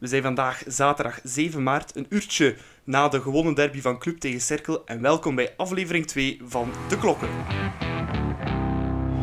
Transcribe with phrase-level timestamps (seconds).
[0.00, 4.40] We zijn vandaag zaterdag 7 maart, een uurtje na de gewonnen derby van Club tegen
[4.40, 4.82] Cerkel.
[4.86, 7.28] En welkom bij aflevering 2 van De Klokken.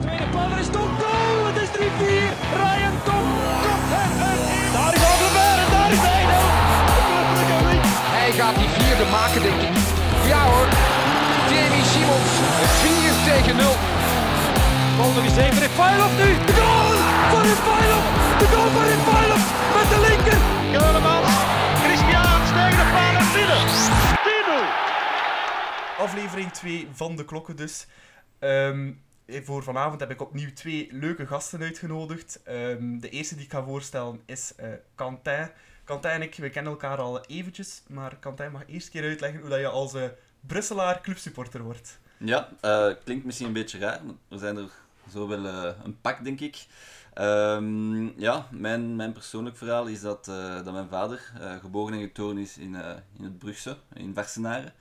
[0.02, 1.46] Tweede paal, er is toch goal!
[1.46, 1.82] Het is 3-4.
[2.62, 3.28] Ryan Tom
[3.64, 3.88] kopt.
[4.76, 6.46] Daar is Alderweireld en daar is Eindel.
[8.18, 9.76] Hij gaat die vierde maken, denk ik.
[10.32, 10.68] Ja hoor.
[11.52, 12.32] Davy Simons.
[12.82, 13.76] 4 tegen 0.
[14.98, 15.60] Bal nog eens even.
[15.66, 16.30] Refailov nu.
[16.50, 16.94] De goal
[17.32, 18.06] voor Refailov.
[18.42, 19.44] De goal voor Refailov
[19.78, 20.57] met de linker.
[20.72, 21.34] Keulemans.
[21.84, 23.64] Christiaans tegen de paal en binnen.
[25.98, 26.04] 10-0.
[26.04, 27.88] Aflevering 2 van De Klokken dus.
[28.40, 28.92] Ehm,
[29.44, 32.40] voor vanavond heb ik opnieuw twee leuke gasten uitgenodigd.
[32.44, 35.50] Ehm, de eerste die ik ga voorstellen is eh Quentin.
[35.84, 39.50] Quentin en ik, we kennen elkaar al eventjes, maar Quentin mag eerst keer uitleggen hoe
[39.50, 40.04] dat je als eh,
[40.40, 42.00] Brusselaar clubsupporter wordt.
[42.18, 44.70] Ja, eh, klinkt misschien een beetje raar, maar er zijn er
[45.12, 46.66] zo wel eh, een pak, denk ik.
[47.18, 52.02] Ehm, ja, mijn, mijn persoonlijk verhaal is dat, eh, dat mijn vader eh, geboren en
[52.02, 54.74] getogen is in, eh, in het Brugse, in Versenaren.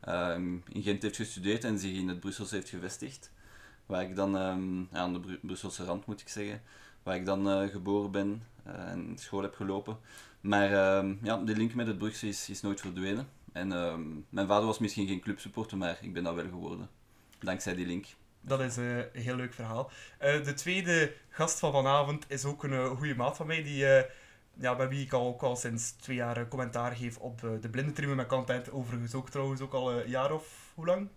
[0.00, 3.30] Ehm, in Gent heeft gestudeerd en zich in het Brussels heeft gevestigd.
[3.86, 6.62] Waar ik dan, ehm, aan de Bru- Brusselse rand moet ik zeggen,
[7.02, 9.98] waar ik dan geboren ben en school heb gelopen.
[10.40, 10.70] Maar
[11.22, 13.28] ja, de link met het Brugse is, is nooit verdwenen.
[13.52, 13.68] En
[14.28, 16.88] mijn vader was misschien geen clubsupporter, maar ik ben dat wel geworden.
[17.38, 18.06] Dankzij die link.
[18.44, 19.90] Dat is eh, een heel leuk verhaal.
[20.18, 23.84] Eh, de tweede gast van vanavond is ook een eh, goede maat van mij, die,
[24.54, 28.16] ja, bij wie ik al, ook al sinds twee jaar commentaar geef op de blindentribune
[28.16, 28.70] met Content.
[28.70, 31.08] Overigens ook trouwens ook al een jaar of hoe lang?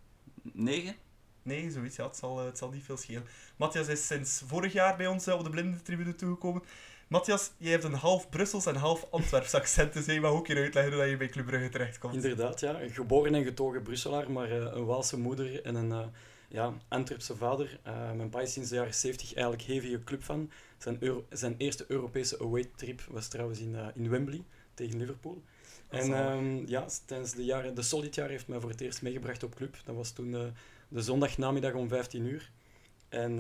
[0.42, 0.96] Negen?
[1.42, 1.96] Nee, zoiets.
[1.96, 3.26] Ja, het zal, het zal niet veel schelen.
[3.56, 6.64] Matthias is sinds vorig jaar bij ons op de blindentribune toegekomen.
[7.08, 10.58] Matthias, jij hebt een half Brussels en half Antwerps accent, dus jij mag ook hier
[10.58, 12.14] uitleggen hoe dat je bij Club Brugge terechtkomt.
[12.14, 12.80] Inderdaad, ja.
[12.92, 16.12] Geboren en getogen Brusselaar, maar een Waalse moeder en een
[16.48, 17.80] ja, Antwerpse vader.
[17.84, 20.52] Eh, mijn pa is sinds de jaren 70 eigenlijk hevige clubfan.
[20.78, 25.42] Zijn, Euro- zijn eerste Europese away-trip was trouwens in, eh, in Wembley tegen Liverpool.
[25.92, 29.02] Is En ehm, ja, tijdens de jaren, de Solid jaar heeft mij voor het eerst
[29.02, 29.78] meegebracht op club.
[29.86, 30.42] Dat was toen eh,
[30.88, 32.52] de zondagnamiddag om 15 uur.
[33.10, 33.38] En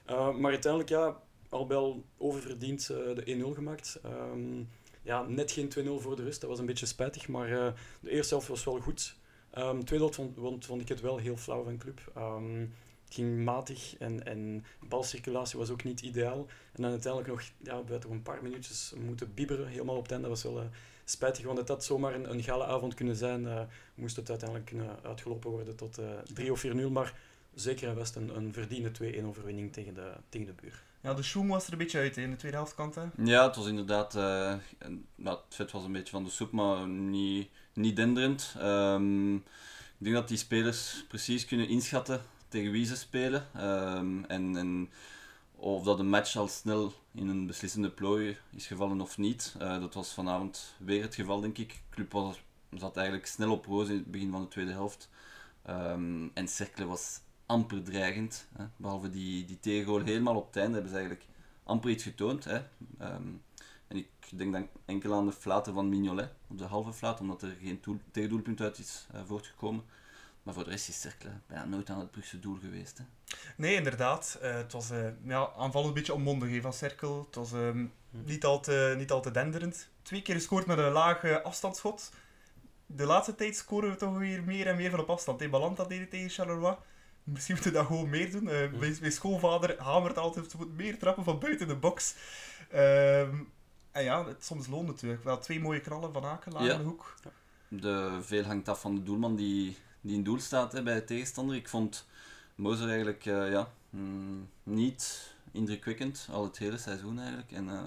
[0.08, 4.00] Maar uiteindelijk, ja, al wel oververdiend de 1-0 gemaakt.
[4.06, 4.70] Um,
[5.02, 7.28] ja, net geen 2-0 voor de rust, dat was een beetje spijtig.
[7.28, 9.16] Maar de eerste helft was wel goed.
[9.58, 12.12] Um, de tweede helft vond, vond, ik het wel heel flauw van club.
[12.18, 12.74] Um,
[13.13, 16.47] het ging matig en, en balcirculatie was ook niet ideaal.
[16.72, 20.12] En dan uiteindelijk nog, ja, we toch een paar minuutjes moeten bibberen, helemaal op het
[20.12, 20.28] einde.
[20.28, 20.69] Dat was wel uh,
[21.06, 23.44] spijtig, want het had zomaar een, een gale avond kunnen zijn.
[23.44, 23.62] Uh,
[23.96, 26.91] moest het uiteindelijk kunnen uitgelopen worden tot uh, 3 of 4-0.
[26.91, 27.13] Maar
[27.53, 30.84] zeker en best een, een verdiende 2-1 overwinning tegen de, tegen de buur.
[31.02, 32.96] Ja, de schoen was er een beetje uit hè, in de tweede helft kant.
[32.96, 33.03] Hè?
[33.18, 34.16] Ja, het was inderdaad...
[34.16, 34.53] Uh,
[35.16, 38.56] nou, het vet was een beetje van de soep, maar niet, niet denderend.
[38.62, 39.35] Um,
[39.97, 42.22] ik denk dat die spelers precies kunnen inschatten
[42.53, 43.47] tegen wie ze spelen.
[43.58, 44.90] Um, en, en
[45.56, 49.56] of dat een match al snel in een beslissende plooi is gevallen of niet.
[49.62, 51.69] Uh, dat was vanavond weer het geval, denk ik.
[51.69, 52.41] De club was,
[52.74, 55.09] zat eigenlijk snel op roze in het begin van de tweede helft.
[55.69, 58.47] Um, en Cercle was amper dreigend.
[58.58, 58.66] Hè.
[58.75, 61.28] Behalve die, die tegengoal helemaal op het einde hebben ze eigenlijk
[61.64, 62.44] amper iets getoond.
[62.44, 62.58] Hè.
[63.02, 63.41] Um,
[63.88, 67.41] en ik denk dan enkel aan de flaten van Mignolet, op de halve flaat, omdat
[67.41, 67.79] er geen
[68.11, 69.84] tegendoelpunt uit is uh, voortgekomen.
[70.43, 72.97] Maar voor de rest is Cercle bijna nooit aan het Brugse doel geweest.
[72.97, 73.03] Hè.
[73.57, 74.40] Nee, inderdaad.
[74.41, 77.19] Uh, het was uh, ja, aanvallen een beetje onmondig van Cercle.
[77.25, 79.90] Het was um, niet, al te, niet al te denderend.
[80.01, 82.11] Twee keer gescoord met een lage afstandsschot.
[82.85, 85.40] De laatste tijd scoren we toch weer meer en meer van op afstand.
[85.40, 86.75] Hey, Balanta deed het tegen Charleroi.
[87.23, 88.43] Misschien moeten we dat gewoon meer doen.
[88.43, 92.16] Uh, mijn, mijn schoonvader hamert altijd, moet meer trappen van buiten de box.
[92.73, 93.51] Um,
[93.91, 95.23] en ja, het soms loont natuurlijk.
[95.23, 96.81] Wel twee mooie krallen van Aken, laag ja.
[96.81, 97.13] hoek.
[97.67, 101.55] De, veel hangt af van de doelman die, die in doel staat bij de tegenstander.
[101.55, 102.05] Ik vond
[102.55, 107.52] Moser eigenlijk uh, ja, mm, niet indrukwekkend, al het hele seizoen eigenlijk.
[107.52, 107.82] En uh,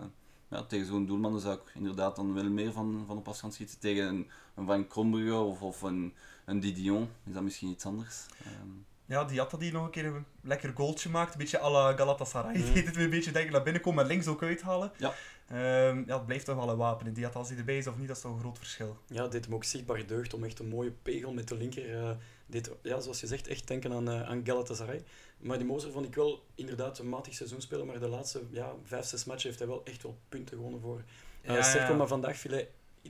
[0.48, 3.78] ja, tegen zo'n doelman zou ik inderdaad dan wel meer van, van op afstand schieten.
[3.78, 6.14] Tegen een, Van Krombrugge of, of een,
[6.44, 8.26] een Didion is dat misschien iets anders.
[8.62, 11.32] Um, ja, die had die nog een keer een lekker goaltje maakt.
[11.32, 12.56] Een beetje à la Galatasaray.
[12.56, 12.64] Mm.
[12.74, 14.92] deed het weer een beetje denken naar binnen komen en links ook uithalen.
[14.96, 15.14] Ja.
[15.52, 17.12] Um, ja, het blijft toch wel een wapen.
[17.12, 18.96] Die had als hij erbij is of niet, dat is toch een groot verschil.
[19.06, 21.90] Ja, deed hem ook zichtbaar deugd om echt een mooie pegel met de linker.
[21.90, 22.10] Uh,
[22.46, 25.04] deed, ja, zoals je zegt, echt denken aan, uh, aan Galatasaray.
[25.38, 27.86] Maar die Mozer vond ik wel inderdaad een matig seizoen spelen.
[27.86, 31.02] Maar de laatste ja, vijf, zes matchen heeft hij wel echt wel punten gewonnen voor.
[31.42, 31.92] Uh, ja, ja.
[31.92, 32.68] Maar vandaag viel hij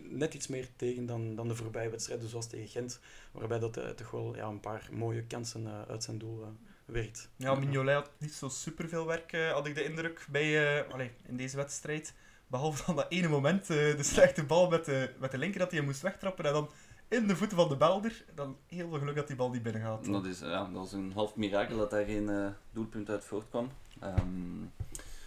[0.08, 3.00] net iets meer tegen dan, dan de voorbije wedstrijden, zoals tegen Gent,
[3.32, 6.46] waarbij dat hij toch wel ja, een paar mooie kansen uh, uit zijn doel uh,
[6.84, 7.28] werkt.
[7.36, 11.36] Ja, Mignolet had niet zo superveel werk, uh, had ik de indruk, bij, allee, in
[11.36, 12.14] deze wedstrijd.
[12.46, 15.80] Behalve dan dat ene moment, de slechte bal met de, met de linker, dat hij
[15.80, 16.70] moest wegtrappen en dan
[17.08, 18.24] in de voeten van de Belder.
[18.34, 20.04] Dan heel veel geluk dat die bal niet binnen gaat.
[20.04, 23.70] Dat is, ja, dat is een half mirakel dat daar geen doelpunt uit voortkwam.
[24.04, 24.72] Um,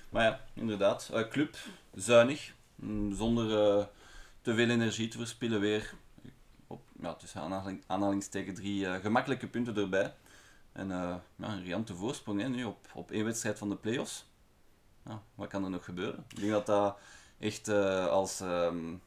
[0.10, 1.12] maar ja, inderdaad.
[1.30, 1.56] club,
[1.94, 3.88] zuinig, mm, zonder
[4.42, 5.94] te veel energie te verspillen weer.
[6.68, 10.16] Op, ja, tussen aanhaling, aanhalingsteken drie uh, gemakkelijke punten erbij.
[10.72, 14.28] En uh, ja, een riante voorsprong hè, nu op, op één wedstrijd van de play-offs.
[15.06, 16.26] Ja, wat kan er nog gebeuren?
[16.30, 17.00] Ik denk dat dat
[17.40, 19.02] echt uh, als um,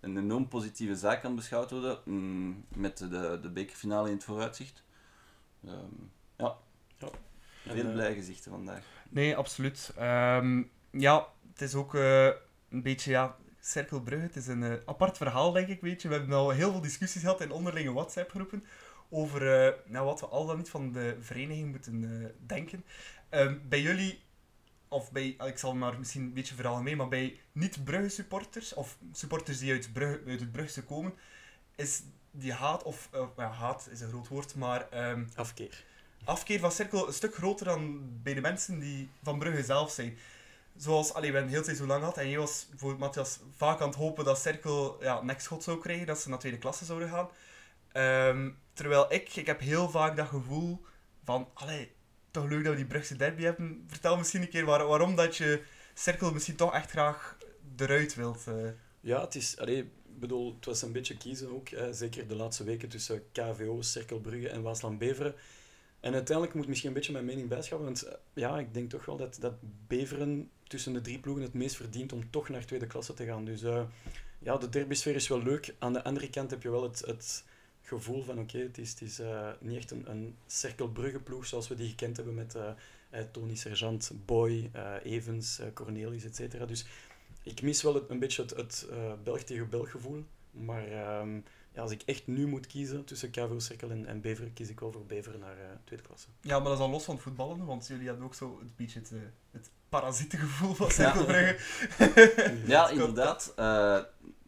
[0.00, 4.82] een enorm positieve zaak kan beschouwd worden mm, met de, de bekerfinale in het vooruitzicht.
[5.64, 6.56] Um, ja.
[6.98, 7.08] ja.
[7.66, 8.84] Veel en, blij gezichten vandaag.
[9.08, 9.92] Nee, absoluut.
[9.98, 14.26] Um, ja, het is ook een beetje ja, Cerkelbrugge.
[14.26, 16.08] Het is een uh, apart verhaal, denk ik, weet je.
[16.08, 18.64] We hebben al heel veel discussies gehad in onderlinge WhatsApp-groepen
[19.10, 22.84] over uh, nou, wat we al dan niet van de vereniging moeten uh, denken.
[23.28, 24.20] Ehm, bij jullie,
[24.88, 29.72] of bij, ik zal maar misschien een beetje verhalen maar bij niet-Brugge-supporters, of supporters die
[29.72, 31.12] uit, Brugge, uit het Brugse komen,
[31.76, 35.10] is die haat, of ja, haat is een groot woord, maar...
[35.10, 35.84] Um, afkeer.
[36.24, 40.18] Afkeer van Cirkel een stuk groter dan bij de mensen die van Brugge zelf zijn
[40.80, 43.96] zoals, allee, we heel seizoen lang gehad en je was voor Matthias vaak aan het
[43.96, 47.28] hopen dat Cirkel ja, nekschot zou krijgen, dat ze naar tweede klasse zouden gaan.
[48.28, 50.84] Um, terwijl ik, ik heb heel vaak dat gevoel
[51.24, 51.92] van, allee,
[52.30, 53.84] toch leuk dat we die Brugse derby hebben.
[53.86, 55.62] Vertel misschien een keer waar, waarom dat je
[55.94, 57.38] Cirkel misschien toch echt graag
[57.76, 58.44] eruit wilt.
[58.48, 58.70] Uh.
[59.00, 62.88] Ja, het is, allee, bedoel, het was een beetje kiezen ook, zeker de laatste weken
[62.88, 65.34] tussen KVO, Cirkelbrugge en Waasland-Beveren.
[66.00, 69.04] En uiteindelijk moet misschien een beetje mijn mening bijschaffen, want eh, ja, ik denk toch
[69.04, 69.54] wel dat, dat
[69.86, 73.44] Beveren tussen de drie ploegen het meest verdient om toch naar tweede klasse te gaan.
[73.44, 73.82] Dus uh,
[74.38, 75.74] ja, de derbysfeer is wel leuk.
[75.78, 77.44] Aan de andere kant heb je wel het, het
[77.82, 81.74] gevoel van oké, het is, het is uh, niet echt een, een cirkelbruggenploeg zoals we
[81.74, 84.70] die gekend hebben met uh, Tony Sergeant, Boy,
[85.02, 86.68] Evans, Cornelis, etc.
[86.68, 86.84] Dus
[87.42, 88.88] ik mis wel het, een beetje het, het
[89.24, 90.24] Belg tegen Belg gevoel.
[90.50, 91.40] Maar ehm,
[91.72, 94.80] ja, als ik echt nu moet kiezen tussen KVO Cirkel en, en Beveren, kies ik
[94.80, 96.28] wel voor Beveren naar tweede klasse.
[96.40, 98.72] Ja, maar dat is al los van het voetballen, want jullie hebben ook zo een
[98.76, 99.12] beetje het,
[99.50, 101.58] het parasietengevoel van Cirkelbrugge.
[101.98, 103.52] Ja, ja inderdaad.
[103.58, 103.98] Uh,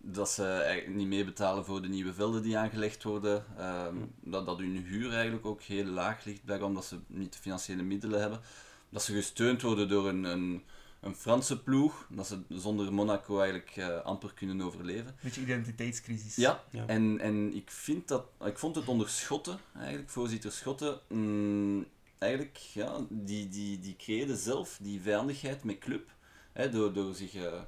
[0.04, 3.44] dat ze niet meebetalen voor de nieuwe velden die aangelegd worden.
[3.58, 3.86] Uh,
[4.20, 7.82] dat, dat hun huur eigenlijk ook heel laag ligt, blijkbaar omdat ze niet de financiële
[7.82, 8.40] middelen hebben.
[8.88, 10.62] Dat ze gesteund worden door een, een,
[11.00, 12.06] een Franse ploeg.
[12.10, 15.16] Dat ze zonder Monaco eigenlijk uh, amper kunnen overleven.
[15.20, 16.36] Beetje identiteitscrisis.
[16.36, 21.00] Ja, ja, En, en ik, vind dat, ik vond het onder Schotten, eigenlijk, voorzitter Schotten,
[21.08, 21.86] mm,
[22.22, 26.10] eigenlijk, ja, die, die, die creëerde zelf die vijandigheid met club.
[26.52, 27.62] Hè, door, door zich, uh,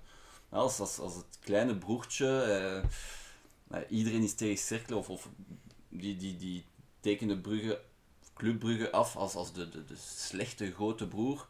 [0.49, 2.85] als, als, als het kleine broertje,
[3.73, 5.29] uh, iedereen is tegen cirkelen, of, of
[5.89, 6.65] die, die, die
[7.01, 7.81] tekende Brugge,
[8.35, 11.47] Club Brugge af als, als de, de, de slechte grote broer.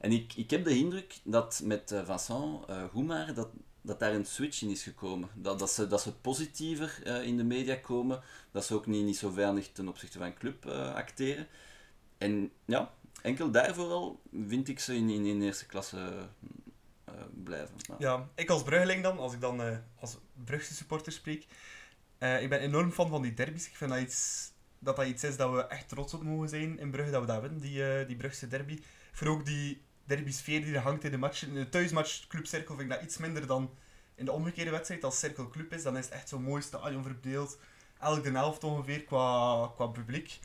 [0.00, 3.48] En ik, ik heb de indruk dat met Vincent uh, Goemaar, dat,
[3.80, 5.28] dat daar een switch in is gekomen.
[5.34, 9.16] Dat, dat, ze, dat ze positiever in de media komen, dat ze ook niet, niet
[9.16, 11.46] zo vijandig ten opzichte van club acteren.
[12.18, 16.28] En ja, enkel daarvoor al vind ik ze in, in, in eerste klasse
[17.08, 17.76] uh, blijven.
[17.98, 18.28] Ja.
[18.34, 21.46] ik als Bruggeling dan, als ik dan uh, als Brugse supporter spreek,
[22.18, 23.66] uh, ik ben enorm fan van die derbies.
[23.66, 26.78] Ik vind dat, iets, dat dat iets is dat we echt trots op mogen zijn
[26.78, 28.80] in Brugge, dat we dat winnen, die, die Brugse derby.
[29.12, 31.42] Voor ook die derby-sfeer die er hangt in de match.
[31.42, 33.70] In de thuismatch Club Cirkel vind ik dat iets minder dan
[34.14, 35.04] in de omgekeerde wedstrijd.
[35.04, 37.58] Als Cirkel Club is, dan is het echt zo'n mooi stadion verdeeld.
[37.98, 40.38] Elk de helft ongeveer qua, qua publiek.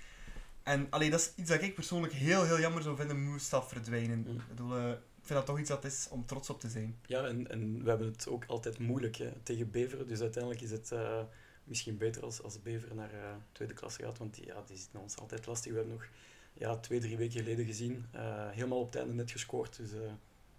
[0.63, 3.67] En allee, dat is iets dat ik persoonlijk heel, heel jammer zou vinden, moest dat
[3.67, 4.19] verdwijnen.
[4.19, 4.35] Mm.
[4.35, 6.99] Ik, bedoel, uh, ik vind dat toch iets dat is om trots op te zijn.
[7.05, 10.07] Ja, en, en we hebben het ook altijd moeilijk hè, tegen Beveren.
[10.07, 11.19] Dus uiteindelijk is het uh,
[11.63, 13.19] misschien beter als, als Beveren naar uh,
[13.51, 14.17] tweede klasse gaat.
[14.17, 15.71] Want die, ja, die zit ons altijd lastig.
[15.71, 16.07] We hebben nog
[16.53, 18.05] ja, twee, drie weken geleden gezien.
[18.51, 19.77] helemaal op het einde net gescoord.
[19.77, 19.89] Dus,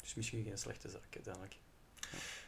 [0.01, 1.57] dus misschien geen slechte zaak uiteindelijk.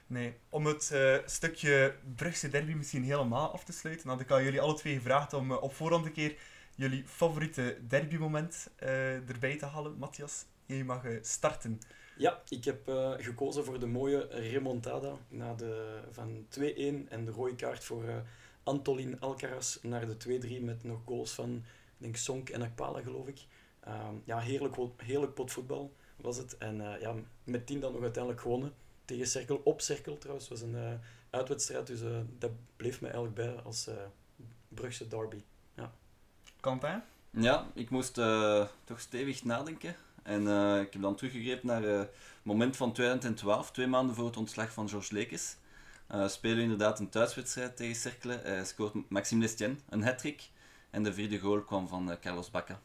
[0.06, 4.42] Nee, om het uh, stukje Brugse derby misschien helemaal af te sluiten, had ik al
[4.42, 6.37] jullie alle twee gevraagd om uh, op voorhand een keer
[6.75, 9.99] jullie favoriete derbymoment uh, erbij te halen.
[9.99, 11.81] Matthias, je mag uh, starten.
[12.16, 16.61] Ja, ik heb uh, gekozen voor de mooie remontada na de, van 2-1
[17.09, 18.04] en de rode kaart voor
[18.62, 21.64] Antolin Alcaraz naar de 2-3 met nog goals van
[21.99, 23.38] denk Sonk en Akpala, geloof ik.
[23.88, 26.59] Um, ja, heerlijk, heerlijk potvoetbal was het.
[26.59, 27.14] En uh, ja,
[27.45, 28.73] met 10 dan nog uiteindelijk gewonnen.
[29.04, 30.49] Tegen Cirkel, op Cirkel trouwens.
[30.49, 30.93] was een uh,
[31.31, 33.88] uitwedstrijd, dus uh, dat bleef me eigenlijk bij als
[34.69, 35.43] Brugse derby.
[36.64, 36.76] Ja.
[36.78, 37.02] Quentin?
[37.30, 38.14] Ja, ik moest
[38.85, 39.97] toch stevig nadenken.
[40.23, 40.40] En
[40.80, 42.11] ik heb dan teruggegrepen naar het
[42.42, 45.56] moment van 2012, twee maanden voor het ontslag van Georges Lekes.
[46.12, 48.42] Uh, spelen we inderdaad een thuiswedstrijd tegen Cercle.
[48.47, 50.42] Uh, scoort Maxime Lestien een hat-trick.
[50.90, 52.80] En de vierde goal kwam van uh, Carlos Bacca.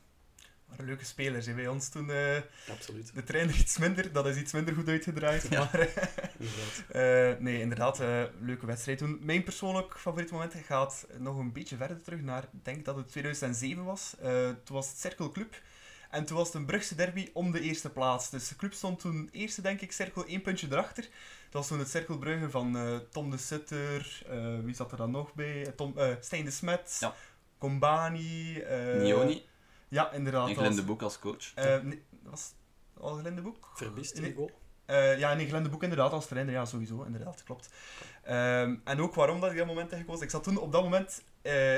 [0.65, 1.53] Maar leuke spelers hè.
[1.53, 2.09] bij ons toen.
[2.09, 2.37] Uh,
[2.69, 3.13] Absoluut.
[3.13, 5.47] De trainer iets minder, dat is iets minder goed uitgedraaid.
[5.49, 5.69] Ja.
[5.71, 5.89] Maar,
[6.39, 7.39] inderdaad.
[7.39, 7.99] nee, inderdaad,
[8.41, 9.19] leuke wedstrijd toen.
[9.21, 13.07] Mijn persoonlijk favoriete moment gaat nog een beetje verder terug naar, ik denk dat het
[13.07, 14.15] 2007 was.
[14.63, 15.61] toen was het Cercle Club.
[16.09, 18.29] En toen was het een Brugse derby om de eerste plaats.
[18.29, 21.03] Dus de club stond toen eerste, denk ik, cirkel één puntje erachter.
[21.03, 24.23] Dat was toen het cirkelbruggen van uh, Tom de Sutter.
[24.29, 25.65] Uh, wie zat er dan nog bij?
[25.65, 26.97] Eh, Tom, uh, Stijn de Smet.
[26.99, 27.13] Ja.
[27.57, 28.63] Combani.
[28.97, 29.45] Nioni.
[29.87, 30.47] Ja, inderdaad.
[30.47, 31.53] En Glenn de Boek als coach.
[31.83, 32.53] nee, was
[32.99, 33.71] al Glenn de Boek?
[33.75, 34.51] Verbist in de
[34.89, 35.17] goal.
[35.17, 36.53] ja, Glenn de Boek inderdaad als trainer.
[36.53, 37.03] Ja, sowieso.
[37.03, 37.69] Inderdaad, klopt.
[38.29, 40.23] Um, en ook waarom dat ik dat moment heb gekozen.
[40.23, 41.23] Ik zat toen op dat moment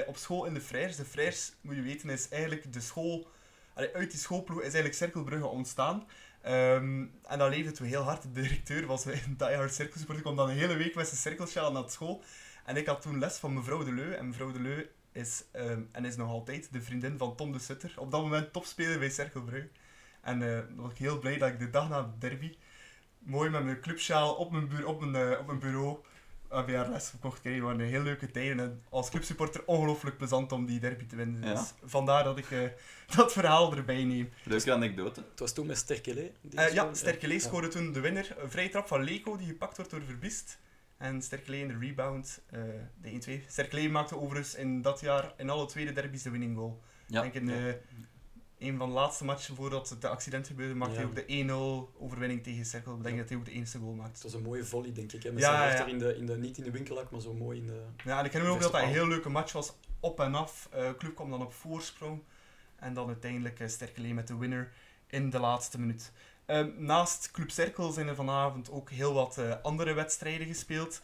[0.07, 0.95] op school in de Frijers.
[0.95, 3.27] De Frijers, moet je weten, is eigenlijk de school
[3.73, 6.07] uit die schoolploeg is eigenlijk Cirkelbrugge ontstaan.
[6.45, 8.21] Um, en dan leefde toen heel hard.
[8.21, 9.79] De directeur was een diehard.
[9.79, 9.91] Ik
[10.21, 12.23] kwam dan een hele week met zijn cirkelsjaal naar school.
[12.65, 14.13] En ik had toen les van mevrouw De Leu.
[14.13, 17.59] En mevrouw De Leu is, um, en is nog altijd de vriendin van Tom de
[17.59, 17.93] Sutter.
[17.95, 19.69] Op dat moment topspeler bij Cirkelbrugge.
[20.21, 22.55] En uh, was ik heel blij dat ik de dag na de derby
[23.23, 25.97] mooi met mijn clubsjaal op mijn, op mijn, uh, op mijn bureau
[26.51, 27.63] AVR-les verkocht kregen.
[27.63, 28.59] waren heel leuke tijden.
[28.59, 31.41] En als clubsupporter ongelooflijk plezant om die derby te winnen.
[31.41, 31.53] Ja.
[31.53, 32.69] Dus vandaar dat ik uh,
[33.15, 34.29] dat verhaal erbij neem.
[34.43, 35.23] Leuke anekdote.
[35.29, 36.31] Het was toen met Sterkele.
[36.51, 38.35] Uh, ja, Sterkele scoorde toen de winnaar.
[38.37, 40.59] Een vrije trap van Leko die gepakt wordt door Verbist.
[40.97, 42.61] En Sterkele in de rebound, uh,
[43.01, 43.45] de 1-2.
[43.47, 46.81] Sterkele maakte overigens in dat jaar in alle tweede derbies de winning goal.
[47.07, 47.21] Ja.
[47.21, 47.81] Denk in de,
[48.61, 52.43] een van de laatste matchen voordat het accident gebeurde, maakte hij ook de 1-0 overwinning
[52.43, 52.95] tegen Cirkel.
[52.95, 54.13] Ik denk dat hij ook de eerste goal maakte.
[54.13, 55.23] Het was een mooie volley, denk ik.
[55.23, 55.31] Hè?
[55.31, 55.85] Met ja, ja.
[55.85, 57.81] In de, in de, niet in de winkellak, maar zo mooi in de...
[58.03, 59.73] Ja, en ik herinner me ook dat dat een heel leuke match was.
[59.99, 60.69] Op en af.
[60.75, 62.21] Uh, club kwam dan op voorsprong.
[62.75, 64.71] En dan uiteindelijk uh, met de winner
[65.07, 66.11] in de laatste minuut.
[66.47, 71.01] Uh, naast Club Cirkel zijn er vanavond ook heel wat uh, andere wedstrijden gespeeld.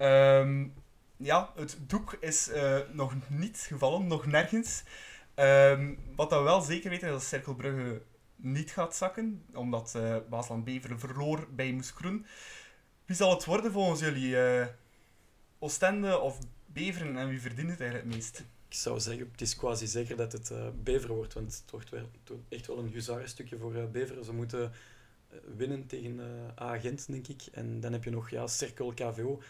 [0.00, 0.74] Um,
[1.16, 2.50] ja, het doek is
[2.92, 4.82] nog niet gevallen, nog nergens.
[5.40, 8.02] Um, wat we wel zeker weten is dat Cirkelbrugge
[8.36, 12.26] niet gaat zakken, omdat uh, Waasland Beveren verloor bij Moeskroen.
[13.04, 14.30] Wie zal het worden volgens jullie?
[14.30, 14.66] Uh,
[15.58, 18.38] Oostende of Beveren en wie verdient het eigenlijk het meest?
[18.68, 21.90] Ik zou zeggen, het is quasi zeker dat het uh, Beveren wordt, want het wordt
[21.90, 22.10] wel,
[22.48, 24.24] echt wel een huzarenstukje voor Beveren.
[24.24, 24.72] Ze moeten
[25.56, 26.20] winnen tegen
[26.60, 27.42] A-agent, denk ik.
[27.52, 29.42] En dan heb je nog ja, Cirkel KVO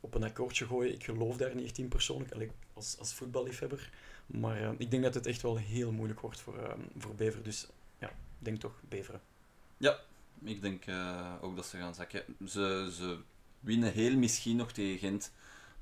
[0.00, 0.94] op een akkoordje gooien.
[0.94, 3.90] Ik geloof daar niet echt in persoonlijk, als, als voetballiefhebber.
[4.30, 7.42] Maar uh, ik denk dat het echt wel heel moeilijk wordt voor, uh, voor Bever.
[7.42, 7.68] Dus
[7.98, 9.20] ja, ik denk toch Beveren.
[9.76, 9.98] Ja,
[10.44, 12.24] ik denk uh, ook dat ze gaan zakken.
[12.46, 13.18] Ze, ze
[13.60, 15.32] winnen heel misschien nog tegen Gent.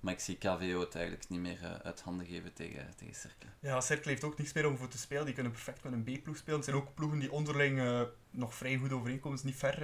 [0.00, 3.48] Maar ik zie KVO het eigenlijk niet meer uit handen geven tegen, tegen Cercle.
[3.60, 5.24] Ja, Cercle heeft ook niks meer om voor te spelen.
[5.24, 6.56] Die kunnen perfect met een B-ploeg spelen.
[6.56, 9.38] Het zijn ook ploegen die onderling nog vrij goed overeenkomen.
[9.38, 9.82] Het is niet ver.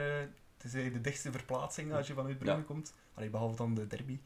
[0.57, 2.65] het is de dichtste verplaatsing als je vanuit Brugge ja.
[2.65, 2.95] komt.
[3.15, 4.21] Allee, behalve dan de derby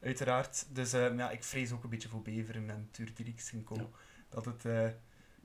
[0.00, 0.66] uiteraard.
[0.74, 3.90] Dus uh, ja, ik vrees ook een beetje voor Beveren en Turdirix en Co.
[4.28, 4.88] Dat het uh,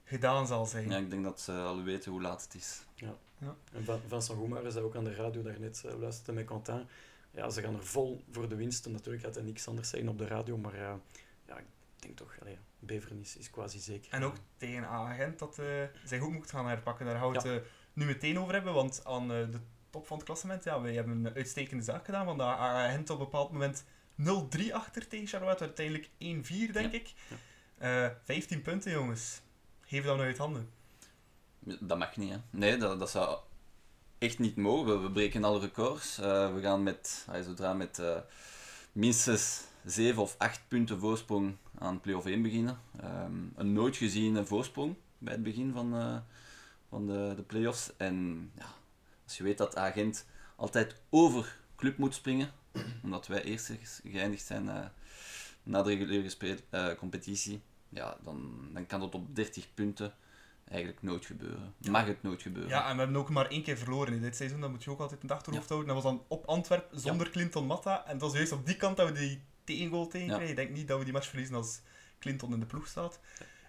[0.04, 0.90] gedaan zal zijn.
[0.90, 2.86] Ja, ik denk dat ze al weten hoe laat het is.
[2.96, 3.16] Ja.
[3.38, 3.56] ja.
[3.72, 6.88] En Vincent Goemar zei ook aan de radio daarnet, uh, luisterde met Quentin.
[7.32, 8.86] Ja, ze gaan er vol voor de winst.
[8.86, 11.00] En natuurlijk gaat hij niks anders zeggen op de radio, maar ja,
[11.48, 14.14] ik denk toch, allee, Beveren is, is quasi zeker.
[14.14, 15.56] En ook tegen agent dat
[16.06, 17.06] zij goed moet gaan herpakken.
[17.06, 20.64] Daar gaan we het nu meteen over hebben, want aan de top van het klassement,
[20.64, 23.86] ja, wij hebben een uitstekende zaak gedaan, want de agent op een bepaald moment
[24.22, 25.64] 0-3 achter tegen Charlotte.
[25.64, 26.10] Uiteindelijk
[26.70, 27.14] 1-4, denk ik.
[27.82, 29.42] Uh, eh, 15 punten, jongens.
[29.82, 30.70] Geef dat nou uit handen.
[31.60, 32.38] Dat mag niet, hè.
[32.50, 33.38] Nee, dat, dat zou
[34.18, 35.04] echt niet mogen.
[35.04, 36.20] We, breken alle records.
[36.20, 38.18] Uh, we gaan met, uh, zodra met uh,
[38.92, 42.80] minstens 7 of 8 punten voorsprong aan play-off 1 beginnen.
[43.04, 46.22] Um, een nooit geziene voorsprong bij het begin van,
[46.90, 47.92] van de, de play-offs.
[47.98, 48.66] En ja,
[49.24, 52.52] als je weet dat agent altijd over club moet springen,
[53.04, 53.72] omdat wij eerst
[54.04, 54.86] geëindigd zijn uh,
[55.64, 60.14] na de reguliere uh, competitie, ja, dan, dan kan dat op 30 punten
[60.68, 61.74] eigenlijk nooit gebeuren.
[61.90, 62.72] Mag het nooit gebeuren.
[62.72, 64.62] Ja, en we hebben ook maar één keer verloren in dit seizoen.
[64.62, 65.94] Dat moet je ook altijd in het achterhoofd houden.
[65.94, 68.06] Dat was dan op Antwerpen zonder Clinton Matta.
[68.06, 70.50] En het was juist op die kant dat we die tegengoal tegen kregen.
[70.50, 71.82] Ik denk niet dat we die match verliezen als
[72.20, 73.20] Clinton in de ploeg staat.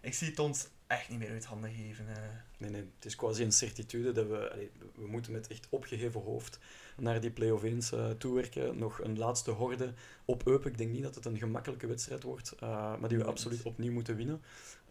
[0.05, 2.09] Ik zie het ons echt niet meer uit handen geven.
[2.09, 2.15] eh.
[2.59, 6.21] Nee, nee, het is quasi een certitude dat we, allee, we moeten met echt opgeheven
[6.21, 6.59] hoofd
[6.97, 8.79] naar die play-off 1 uh, toewerken.
[8.79, 9.93] Nog een laatste horde
[10.25, 10.71] op Eupen.
[10.71, 13.93] Ik denk niet dat het een gemakkelijke wedstrijd wordt, uh, maar die we absoluut opnieuw
[13.93, 14.43] moeten winnen.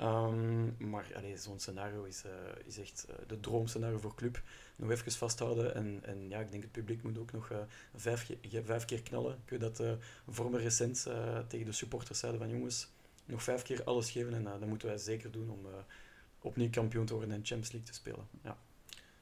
[0.02, 1.06] Um, maar
[1.36, 2.32] zo'n scenario is, uh,
[2.66, 4.42] is echt uh, de droomscenario voor club.
[4.76, 7.58] Nog even vasthouden en, en ja, ik denk het publiek moet ook nog uh,
[7.96, 8.30] vijf,
[8.64, 9.34] vijf keer knallen.
[9.44, 9.92] Ik weet dat uh,
[10.28, 12.90] Vormer recent uh, tegen de supporters zeiden van jongens,
[13.26, 15.72] nog vijf keer alles geven en uh, dat moeten wij zeker doen om uh,
[16.42, 18.28] opnieuw kampioen te worden en Champions League te spelen.
[18.44, 18.58] Ja.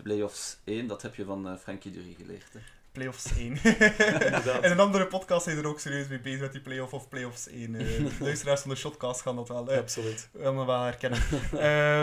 [0.03, 2.53] Play-offs 1, dat heb je van uh, Frankie Dury geleerd.
[2.53, 2.60] Hè?
[2.91, 3.58] Playoffs 1.
[4.62, 7.48] en een andere podcast zijn er ook serieus mee bezig met die playoff of playoffs
[7.48, 7.74] 1.
[7.74, 10.29] Uh, luisteraars van de Shotcast gaan dat wel, uh, Absoluut.
[10.31, 11.20] wel, wel herkennen.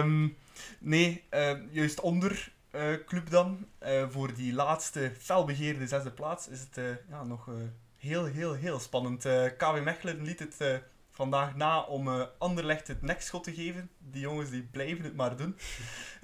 [0.05, 0.37] um,
[0.79, 6.61] nee, uh, juist onder uh, club dan, uh, voor die laatste felbegeerde zesde plaats, is
[6.61, 7.51] het uh, ja, nog
[7.97, 9.27] heel, heel, heel spannend.
[9.27, 10.77] Uh, KW Mechelen liet het uh,
[11.19, 13.91] vandaag na om uh, Anderlecht het nekschot te geven.
[13.99, 15.57] Die jongens die blijven het maar doen.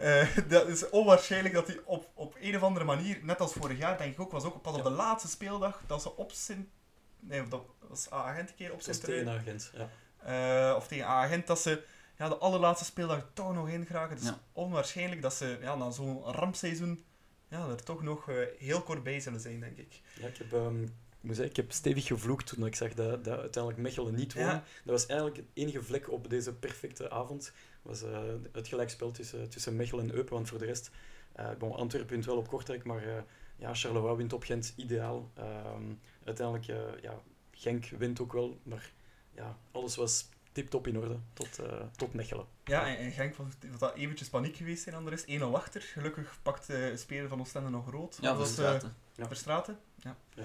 [0.01, 3.79] Uh, dat is onwaarschijnlijk dat die op, op een of andere manier, net als vorig
[3.79, 6.69] jaar denk ik ook, was ook pas op de laatste speeldag dat ze op Sint...
[7.21, 9.05] Nee, dat was agent een keer op Sint...
[9.05, 9.89] tegen agent, ja.
[10.71, 11.85] Uh, of tegen agent, dat ze
[12.19, 14.15] ja, de allerlaatste speeldag toch nog in geraken.
[14.15, 14.39] Het is Ja.
[14.53, 17.05] onwaarschijnlijk dat ze ja, na zo'n rampseizoen
[17.49, 20.01] ja, er toch nog heel kort bij zullen zijn, denk ik.
[20.21, 20.91] Ja, ik heb, um, ik
[21.25, 24.43] moet zeggen, ik heb stevig gevloekt toen ik zag dat, dat uiteindelijk Mechelen niet won.
[24.43, 24.65] Ja.
[24.85, 27.53] Dat was eigenlijk het enige vlek op deze perfecte avond.
[27.83, 28.19] was uh,
[28.53, 30.35] het gelijkspel tussen, tussen Mechelen en Eupen.
[30.35, 30.91] Want voor de rest,
[31.41, 33.17] uh, bon, Antwerpen wint wel op Kortrijk, maar uh,
[33.57, 35.31] ja, Charleroi wint op Gent ideaal.
[35.39, 38.93] Um, uiteindelijk, uh, ja, Genk wint ook wel, maar
[39.35, 41.67] ja, alles was tip-top in orde tot, uh,
[41.97, 42.47] tot Mechelen.
[42.65, 45.27] Ja, en, en Genk was, was dat eventjes paniek geweest zijn aan de rest.
[45.29, 45.81] 1-0 achter.
[45.81, 48.19] Gelukkig pakt een speler van Oostende nog rood.
[48.21, 48.35] Ja.
[48.35, 48.81] Uh,
[49.15, 49.27] ja.
[49.27, 50.17] Verstraeten, ja.
[50.35, 50.45] ja.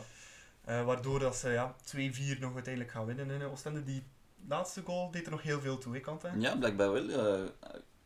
[0.69, 3.83] Uh, waardoor dat ze ja, 2-4 nog uiteindelijk gaan winnen in Oostende.
[3.83, 4.03] Die
[4.47, 6.29] laatste goal deed er nog heel veel toe, Kant, hè?
[6.37, 7.03] Ja, blijkbaar wel.
[7.03, 7.47] Uh,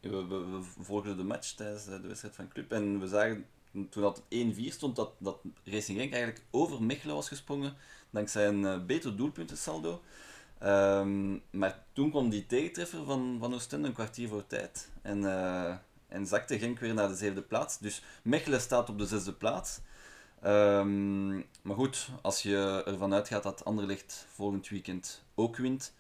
[0.02, 3.46] we, volgden de match tijdens de wedstrijd van Club en we zagen
[3.90, 4.24] toen dat 1-4
[4.68, 7.76] stond dat, dat Racing Genk eigenlijk over Mechelen was gesprongen
[8.10, 10.02] dankzij een uh, beter doelpuntensaldo.
[10.64, 14.90] Um, maar toen kwam die tegentreffer van, van Oostende een kwartier voor tijd.
[15.02, 15.26] En,
[16.08, 17.80] en zakte Genk weer naar de zevende plaats.
[17.80, 19.80] Dus Mechelen staat op de zesde plaats.
[20.46, 25.94] Um, maar goed, als je ervan uitgaat dat Anderlecht volgend weekend ook wint,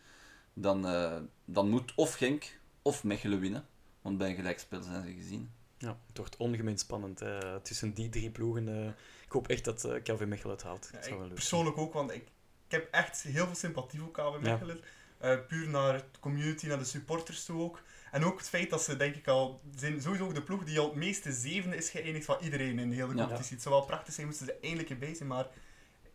[0.54, 3.66] dan, uh, dan moet of Genk of Mechelen winnen.
[4.02, 5.52] Want bij een gelijkspel zijn ze gezien.
[5.78, 8.68] Ja, het wordt ongemeen spannend uh, tussen die drie ploegen.
[8.68, 8.86] Uh,
[9.26, 10.90] ik hoop echt dat uh, KV Mechelen het haalt.
[10.92, 12.24] Ja, dat zou wel ik persoonlijk ook, want ik,
[12.66, 14.80] ik heb echt heel veel sympathie voor KV Mechelen.
[15.22, 15.38] Ja.
[15.38, 17.82] puur naar de community, naar de supporters toe ook.
[18.14, 20.80] En ook het feit dat ze, denk ik al, zijn sowieso ook de ploeg die
[20.80, 23.44] al het meeste zevende is geëindigd van iedereen in de hele competitie.
[23.44, 23.54] Ja.
[23.54, 25.48] Het zou wel prachtig zijn, moesten ze eindelijk erbij zijn, maar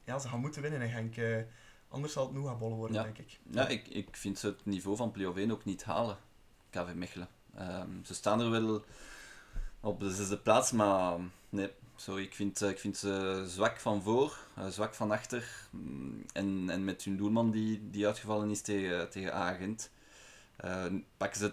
[0.05, 1.17] ja, ze gaan moeten winnen in Genk.
[1.17, 1.43] Uh,
[1.89, 3.03] anders zal het nu gaan bollen worden, ja.
[3.03, 3.39] denk ik.
[3.51, 6.19] Ja, ik, ik vind ze het niveau van play-off 1 ook niet halen,
[6.71, 7.29] KV Mechelen.
[7.61, 8.85] Um, ze staan er wel
[9.81, 14.39] op de zesde plaats, maar nee, sorry, ik vind, ik vind ze zwak van voor,
[14.59, 15.69] uh, zwak van achter.
[15.71, 19.91] Mm, En, en met hun doelman die, die uitgevallen is tegen, tegen Agent,
[20.65, 20.85] uh,
[21.17, 21.53] pakken ze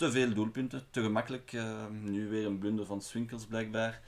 [0.00, 1.52] te veel doelpunten, te gemakkelijk.
[1.52, 4.00] Uh, nu weer een blunder van Swinkels blijkbaar.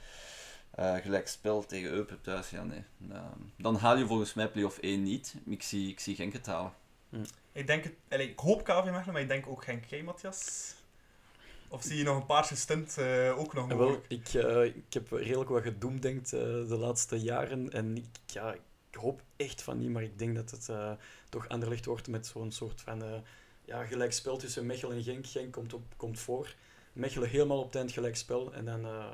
[0.79, 2.83] Uh, gelijk spel tegen Eupen thuis, ja nee.
[3.09, 3.21] Uh,
[3.55, 5.35] dan haal je volgens mij play-off 1 niet.
[5.45, 6.73] Ik zie, ik zie Genk het halen.
[7.09, 7.23] Hm.
[7.51, 9.85] Ik, denk het, allez, ik hoop KV Mechelen, maar ik denk ook Genk.
[9.85, 10.73] Jij, Matthias?
[11.67, 14.07] Of zie je nog een paarse stunt uh, ook nog mogelijk?
[14.07, 17.71] Wel, ik, uh, ik heb redelijk wat gedoemdenkt uh, de laatste jaren.
[17.71, 20.91] En ik, ja, ik hoop echt van niet, maar ik denk dat het uh,
[21.29, 23.13] toch Anderlecht wordt met zo'n soort van uh,
[23.65, 25.27] ja, gelijkspel tussen Mechelen en Genk.
[25.27, 26.55] Genk komt, op, komt voor.
[26.93, 28.53] Mechelen helemaal op het eind gelijkspel.
[28.53, 29.11] En dan uh,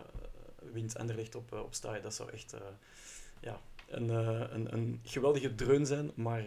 [0.71, 2.03] wint Anderlecht op, op staaien.
[2.03, 2.55] Dat zou echt
[3.39, 6.11] ja, een, een, een geweldige dreun zijn.
[6.15, 6.43] Maar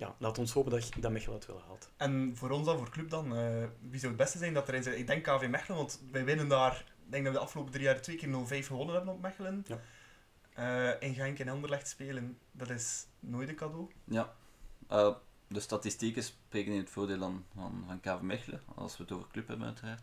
[0.00, 1.88] ja, laat ons hopen dat, dat Mechelen het wel haalt.
[1.96, 4.82] En voor ons dan, voor club dan, uh, wie zou het beste zijn dat erin
[4.82, 4.98] zit?
[4.98, 7.84] Ik denk KV Mechelen, want wij winnen daar, ik denk dat we de afgelopen drie
[7.84, 9.64] jaar twee keer 0-5 gewonnen hebben op Mechelen.
[9.66, 9.78] Ja.
[10.58, 13.90] Uh, in Genk en Anderlecht spelen, dat is nooit een cadeau.
[14.04, 14.34] Ja,
[14.90, 15.14] uh,
[15.52, 19.28] de statistieken spreken in het voordeel van, van, van KV Mechelen, als we het over
[19.28, 20.02] club hebben uiteraard.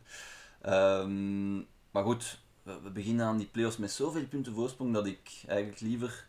[1.05, 5.43] Um, maar goed, we, we, beginnen aan die play-offs met zoveel punten voorsprong dat ik
[5.47, 6.27] eigenlijk liever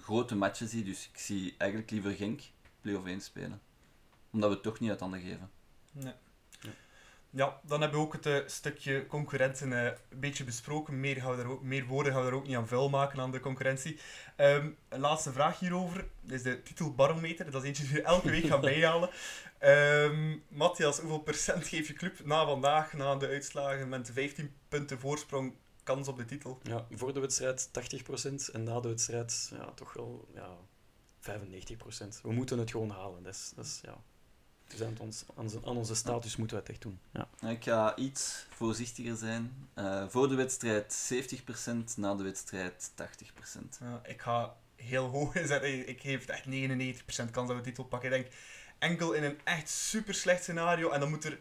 [0.00, 0.84] grote matchen zie.
[0.84, 2.40] Dus ik zie eigenlijk liever Genk
[2.80, 3.60] play-off 1 spelen.
[4.30, 5.50] Omdat we het toch niet uit handen geven.
[5.92, 6.12] Nee.
[7.30, 7.60] Ja.
[7.62, 11.00] dan hebben we ook het uh, stukje concurrenten uh, een beetje besproken.
[11.00, 13.20] Meer, gaan we er ook, meer woorden gaan we er ook niet aan vuil maken
[13.20, 13.98] aan de concurrentie.
[14.36, 16.08] Um, een laatste vraag hierover.
[16.26, 17.50] Is de titelbarometer.
[17.50, 19.10] Dat is eentje die we elke week gaan bijhalen.
[19.60, 24.98] Um, Matthias, hoeveel procent geef je club na vandaag, na de uitslagen, met 15 punten
[24.98, 26.58] voorsprong, kans op de titel?
[26.62, 30.56] Ja, voor de wedstrijd 80% en na de wedstrijd ja, toch wel ja,
[31.20, 32.20] 95%.
[32.22, 33.22] We moeten het gewoon halen.
[33.22, 34.02] Dat is, dat is, ja.
[34.68, 36.98] Dus aan, ons, aan, aan onze status moeten we het echt doen.
[37.10, 37.48] Ja.
[37.48, 39.68] Ik ga iets voorzichtiger zijn.
[39.74, 42.98] Uh, voor de wedstrijd 70%, na de wedstrijd 80%.
[43.80, 45.88] Ja, ik ga heel hoog inzetten.
[45.88, 48.12] Ik geef echt 99% kans dat we de titel pakken.
[48.12, 48.34] Ik denk
[48.78, 50.90] enkel in een echt super slecht scenario.
[50.90, 51.38] En dan moet er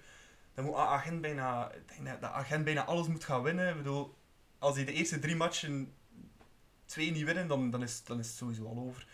[0.58, 3.70] dan moet agent bijna, ik denk dat agent bijna alles moet gaan winnen.
[3.70, 4.16] Ik bedoel,
[4.60, 5.94] als hij de eerste drie matchen
[6.86, 9.08] twee niet winnen, dan, dan, is, dan is het sowieso al over.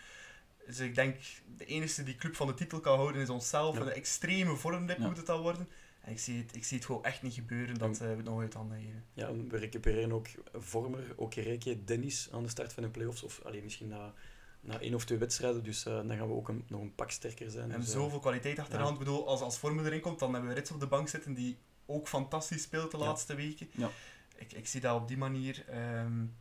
[0.66, 1.16] Dus ik denk,
[1.56, 3.76] de enige die club van de titel kan houden is onszelf.
[3.76, 3.80] Ja.
[3.80, 5.06] Een extreme vormdip ja.
[5.06, 5.68] moet het al worden.
[6.00, 8.24] En ik zie het, ik zie het gewoon echt niet gebeuren dat uh, we het
[8.24, 9.04] nog uit handen geven.
[9.12, 13.22] Ja, we recupereren ook Vormer, ook Reke, Dennis aan de start van de playoffs.
[13.22, 14.12] Of alleen misschien na,
[14.60, 15.62] na één of twee wedstrijden.
[15.62, 17.70] Dus uh, dan gaan we ook een, nog een pak sterker zijn.
[17.70, 18.98] En dus, zoveel kwaliteit achter de hand.
[18.98, 21.34] Ik bedoel, als, als Vormer erin komt, dan hebben we Rits op de bank zitten
[21.34, 23.68] die ook fantastisch speelt de laatste weken.
[23.72, 23.90] Ja.
[24.36, 25.64] Ik, ik zie dat op die manier
[25.98, 26.36] um,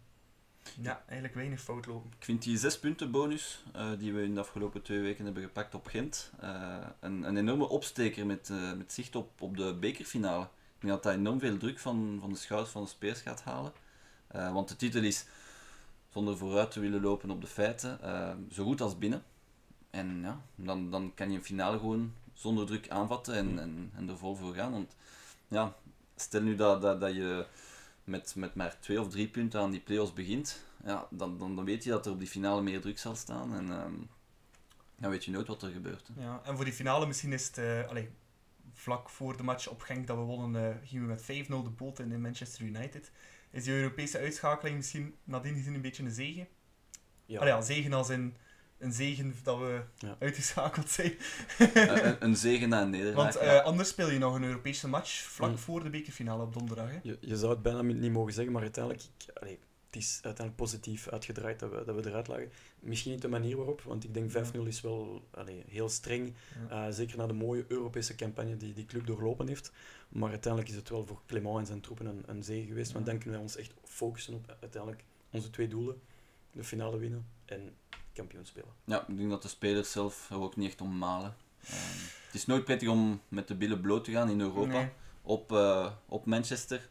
[0.82, 2.12] ja, eigenlijk weinig fout lopen.
[2.18, 5.44] Ik vind die zes punten bonus uh, die we in de afgelopen twee weken hebben
[5.44, 9.74] gepakt op Gent uh, een, een enorme opsteker met, uh, met zicht op, op de
[9.74, 10.44] bekerfinale.
[10.44, 13.44] Ik denk dat dat enorm veel druk van, van de schouders van de speers gaat
[13.44, 13.74] halen.
[14.28, 15.26] want de titel is,
[16.10, 18.00] zonder vooruit te willen lopen op de feiten,
[18.52, 19.24] zo goed als binnen.
[19.90, 24.10] En ja, dan, dan kan je een finale gewoon zonder druk aanvatten en, en, en
[24.10, 24.72] er vol voor gaan.
[24.72, 24.96] Want
[25.48, 25.76] ja,
[26.16, 27.46] stel nu dat, dat, dat je
[28.04, 31.66] met, met maar twee of drie punten aan die play-offs begint, ja, dan, dan, dan
[31.66, 33.56] weet je dat er op die finale meer druk zal staan.
[33.56, 34.10] En um,
[34.96, 36.10] dan weet je nooit wat er gebeurt.
[36.14, 36.24] Hè.
[36.24, 37.58] Ja, en voor die finale misschien is het...
[37.58, 38.06] Uh, allez,
[38.74, 41.70] vlak voor de match op Genk dat we wonnen, uh, gingen we met 5-0 de
[41.70, 43.12] boot in, in Manchester United.
[43.52, 46.48] Is die Europese uitschakeling misschien nadien gezien een beetje een zegen?
[47.26, 47.40] Ja.
[47.40, 48.36] Allee, ja, zegen als in
[48.84, 50.16] een zegen dat we ja.
[50.20, 51.14] uitgeschakeld zijn.
[51.74, 53.16] een, een, zegen na een nederlaag.
[53.16, 55.58] Want uh, anders speel je nog een Europese match vlak mm.
[55.58, 56.90] voor de bekerfinale op donderdag.
[56.90, 57.00] Hè?
[57.04, 59.60] Je, je, zou het bijna niet mogen zeggen, maar uiteindelijk, ik, allee,
[59.94, 62.52] het is uiteindelijk positief uitgedraaid dat we, dat we eruit lagen.
[62.80, 66.34] Misschien niet de manier waarop, want ik denk 5-0 is wel allee, heel streng.
[66.70, 66.88] Ja.
[66.88, 69.72] Uh, zeker na de mooie Europese campagne die die club doorlopen heeft.
[70.10, 72.92] Maar uiteindelijk is het wel voor Clement en zijn troepen een, een zege geweest.
[72.92, 76.02] Want dan kunnen wij ons echt focussen op uiteindelijk onze twee doelen.
[76.52, 77.76] De finale winnen en
[78.14, 78.74] kampioen spelen.
[78.86, 81.36] Ja, ik denk dat de spelers zelf er ook niet echt om malen.
[81.70, 81.76] Um,
[82.26, 84.90] het is nooit prettig om met de billen bloot te gaan in Europa nee.
[85.22, 86.90] op, uh, op Manchester.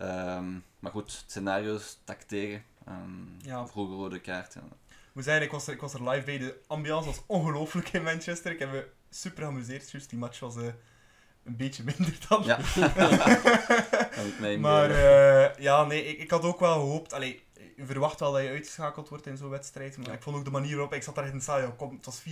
[0.00, 2.64] Um, maar goed, het scenario stak tegen.
[2.88, 3.66] Um, ja.
[3.66, 4.54] Vroege rode kaart.
[4.54, 4.60] Ja.
[4.60, 6.38] Ik moet zeggen, ik was, er, ik was er live bij.
[6.38, 8.52] De ambiance was ongelooflijk in Manchester.
[8.52, 9.90] Ik heb me super geamuseerd.
[9.90, 10.64] Just die match was uh,
[11.44, 12.44] een beetje minder dan.
[12.44, 12.58] Ja.
[14.68, 17.12] maar uh, ja, nee, ik, ik had ook wel gehoopt.
[17.12, 17.42] Allee,
[17.78, 19.96] je verwacht wel dat je uitgeschakeld wordt in zo'n wedstrijd.
[19.96, 20.12] Maar ja.
[20.12, 20.94] ik vond ook de manier waarop...
[20.94, 22.24] Ik zat daar in het stadion, kom, het was 4-0.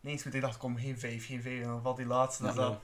[0.00, 1.62] Nee, ik dacht, kom, geen 5, geen 5.
[1.62, 2.42] En dan valt die laatste.
[2.42, 2.78] Ja, dus dat,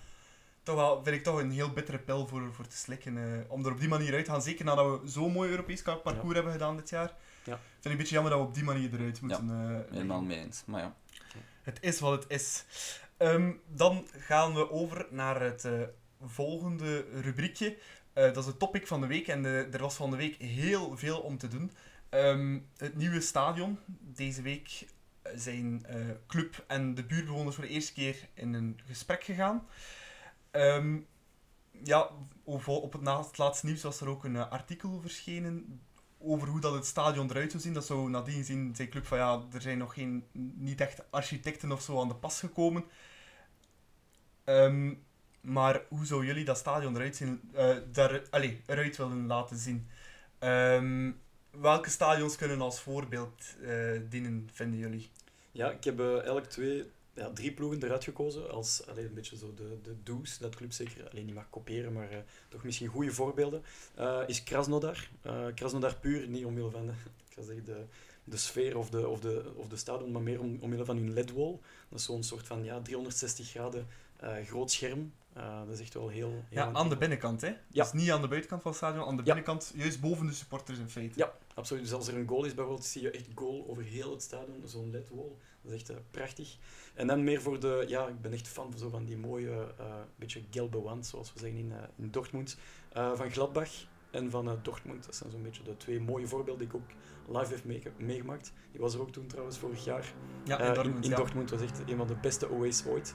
[0.62, 3.16] toch wel, vind ik toch een heel bittere pil voor, voor te slikken.
[3.16, 4.42] Uh, om er op die manier uit te gaan.
[4.42, 6.32] Zeker nadat we zo'n mooi Europees parcours ja.
[6.32, 7.14] hebben gedaan dit jaar.
[7.44, 7.58] Ja.
[7.72, 9.48] Vind ik een beetje jammer dat we op die manier eruit moeten.
[9.48, 10.62] Uh, helemaal mee eens.
[10.66, 10.94] Maar ja.
[11.62, 12.64] Het is wat het is.
[13.18, 15.82] Um, dan gaan we over naar het uh,
[16.24, 17.78] volgende rubriekje.
[18.14, 20.37] Uh, dat is het topic van de week en de, er was van de week
[20.37, 21.72] heel veel om te doen.
[22.11, 23.79] Um, het nieuwe stadion.
[24.01, 24.87] Deze week
[25.35, 25.96] zijn uh,
[26.27, 29.66] club en de buurtbewoners voor de eerste keer in een gesprek gegaan.
[30.51, 31.07] Um,
[31.85, 32.11] ja,
[32.44, 35.81] op het, laatste nieuws was er ook een artikel verschenen
[36.18, 37.75] over hoe dat het stadion eruit zou zien.
[37.75, 41.72] Dat zou nadien zien, zei club van ja, er zijn nog geen, niet echt architecten
[41.72, 42.85] of zo aan de pas gekomen.
[44.44, 45.05] Um,
[45.42, 49.88] maar hoe zou jullie dat stadion eruit, zien, uh, daar, allez, eruit willen laten zien?
[50.40, 55.11] Um, welke stadions kunnen als voorbeeld uh, dienen, vinden jullie?
[55.52, 59.37] Ja, ik heb uh, elk twee, ja, drie ploegen eruit gekozen als allee, een beetje
[59.37, 63.12] zo de, de do's, dat club zeker alleen niet mag kopiëren, maar toch misschien goede
[63.12, 63.62] voorbeelden.
[64.26, 65.09] is Krasnodar.
[65.55, 66.92] Krasnodar puur, niet omwille van de,
[67.28, 67.85] ik zeggen, de,
[68.24, 71.12] de sfeer of de, of, de, of de stadion, maar meer om, omwille van hun
[71.12, 71.59] LED-wall.
[71.88, 73.87] Dat is zo'n soort van ja, 360 graden
[74.44, 76.28] groot scherm uh, dat is echt wel heel...
[76.28, 77.48] heel ja, aan de binnenkant, hè?
[77.48, 77.82] Ja.
[77.82, 80.78] Dus niet aan de buitenkant van het stadion, aan de binnenkant, juist boven de supporters
[80.78, 81.18] in feite.
[81.18, 81.82] Ja, absoluut.
[81.82, 84.62] Dus als er een goal is bijvoorbeeld, zie je echt goal over heel het stadion,
[84.64, 85.32] zo'n LED-wall.
[85.62, 86.56] Dat is echt uh, prachtig.
[86.94, 87.85] En dan meer voor de...
[87.88, 91.32] Ja, ik ben echt fan van, zo van die mooie, uh, beetje gelbe wand, zoals
[91.32, 92.56] we zeggen in, in Dortmund.
[92.92, 93.70] van Gladbach
[94.11, 95.04] en van Dortmund.
[95.04, 98.52] Dat zijn zo'n beetje de twee mooie voorbeelden die ik ook live heb meegemaakt.
[98.70, 100.12] Die was er ook toen trouwens vorig jaar.
[100.44, 101.04] Ja, in Dortmund.
[101.04, 103.14] in, in Dortmund was echt een van de beste OA's ooit.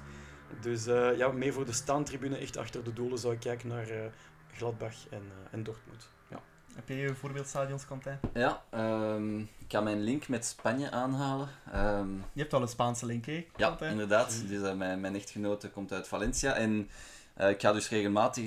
[0.62, 3.92] Dus uh, ja, meer voor de staantribune, echt achter de doelen, zou ik kijken naar
[3.92, 4.06] uh,
[4.54, 6.10] Gladbach en, uh, en Dortmund.
[6.30, 6.42] Ja.
[6.76, 8.20] Heb je voorbeeldstadions, Quentin?
[8.34, 11.50] Ja, um, ik ga mijn link met Spanje aanhalen.
[11.76, 13.48] Um, je hebt al een Spaanse link, hè?
[13.56, 14.44] Ja, inderdaad.
[14.48, 16.54] Dus, mijn, mijn echtgenote komt uit Valencia.
[16.54, 16.90] En
[17.38, 18.44] ik ga dus regelmatig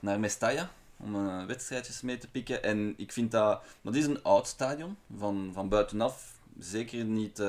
[0.00, 2.62] naar Mestalla om wedstrijdjes mee te pikken.
[2.62, 3.62] En ik vind dat...
[3.80, 6.32] Dat is een oud stadion, van, van buitenaf.
[6.58, 7.42] Zeker niet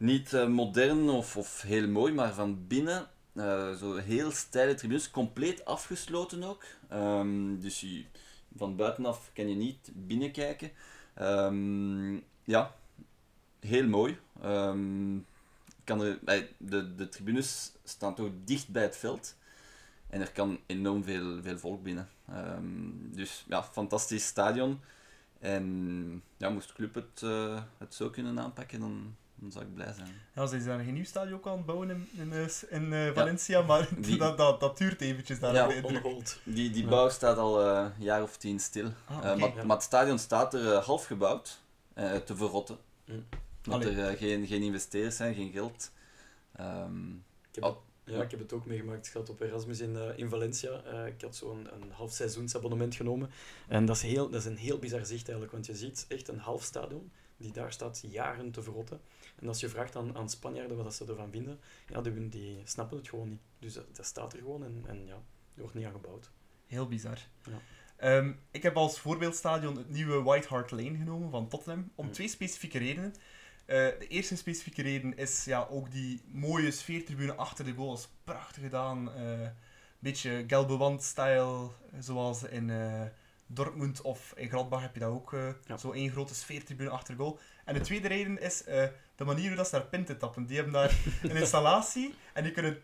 [0.00, 5.10] niet uh, modern of, of heel mooi, maar van binnen Eh, zo heel steile tribunes,
[5.10, 6.64] compleet afgesloten ook.
[6.88, 7.86] Ehm, dus
[8.56, 10.70] van buitenaf kan je niet binnenkijken.
[11.14, 12.74] Ehm, ja,
[13.60, 14.18] heel mooi.
[14.42, 15.18] Ehm,
[15.84, 16.18] kan er,
[16.58, 19.36] de, de tribunes staan toch dicht bij het veld.
[20.08, 22.08] En er kan enorm veel, veel volk binnen.
[23.14, 24.80] Dus ja, fantastisch stadion.
[25.38, 29.92] En ja, moest club het, eh, het zo kunnen aanpakken, dan, dan zou ik blij
[29.92, 30.08] zijn.
[30.34, 33.12] Ja, ze zijn een nieuw stadion ook aan het bouwen in, in, eh, in eh,
[33.14, 35.54] Valencia, maar Die- dat, dat, dat duurt eventjes daar.
[35.54, 35.82] Ja, ik.
[36.44, 36.88] Die, die Ja.
[36.88, 38.90] bouw staat al eh, een jaar of tien stil.
[39.04, 39.64] Ah, Eh, maar, ja.
[39.64, 41.60] maar het stadion staat er eh, half gebouwd,
[41.94, 42.78] eh, te verrotten.
[43.04, 43.24] Mm.
[43.62, 45.90] Dat er eh, geen, geen investeerders zijn, geen geld.
[46.56, 48.22] Ehm, Ik heb, Oh, ja, ja.
[48.22, 50.82] ik heb het ook meegemaakt gehad op Erasmus in, eh, in Valencia.
[50.82, 53.30] Eh, ik had zo'n een half seizoensabonnement genomen.
[53.68, 56.28] En dat is, heel, dat is een heel bizar zicht eigenlijk, want je ziet echt
[56.28, 59.00] een half stadion die daar staat jaren te verrotten.
[59.40, 62.96] En als je vraagt aan, aan Spanjaarden wat ze ervan vinden, ja, die, die snappen
[62.96, 63.40] het gewoon niet.
[63.58, 65.14] Dus dat, dat staat er gewoon en, en ja,
[65.54, 66.30] er wordt niet aan gebouwd.
[66.66, 67.18] Heel bizar.
[67.44, 67.60] Ja.
[67.96, 72.28] Ehm, ik heb als voorbeeldstadion het nieuwe White Hart Lane genomen van Tottenham, om twee
[72.28, 73.14] specifieke redenen.
[73.66, 77.94] Eh, de eerste specifieke reden is ja, ook die mooie sfeertribune achter de goal.
[77.94, 79.12] is prachtig gedaan.
[79.12, 79.48] eh
[80.00, 83.02] beetje Gelbe-wand-style, zoals in eh,
[83.52, 85.36] Dortmund of in Gladbach heb je dat ook.
[85.66, 85.76] Ja.
[85.76, 87.38] Zo één grote sfeertribune achter goal.
[87.64, 88.84] En de tweede reden is eh,
[89.16, 90.46] de manier hoe dat ze daar pinten tappen.
[90.46, 92.78] Die hebben daar een installatie en die kunnen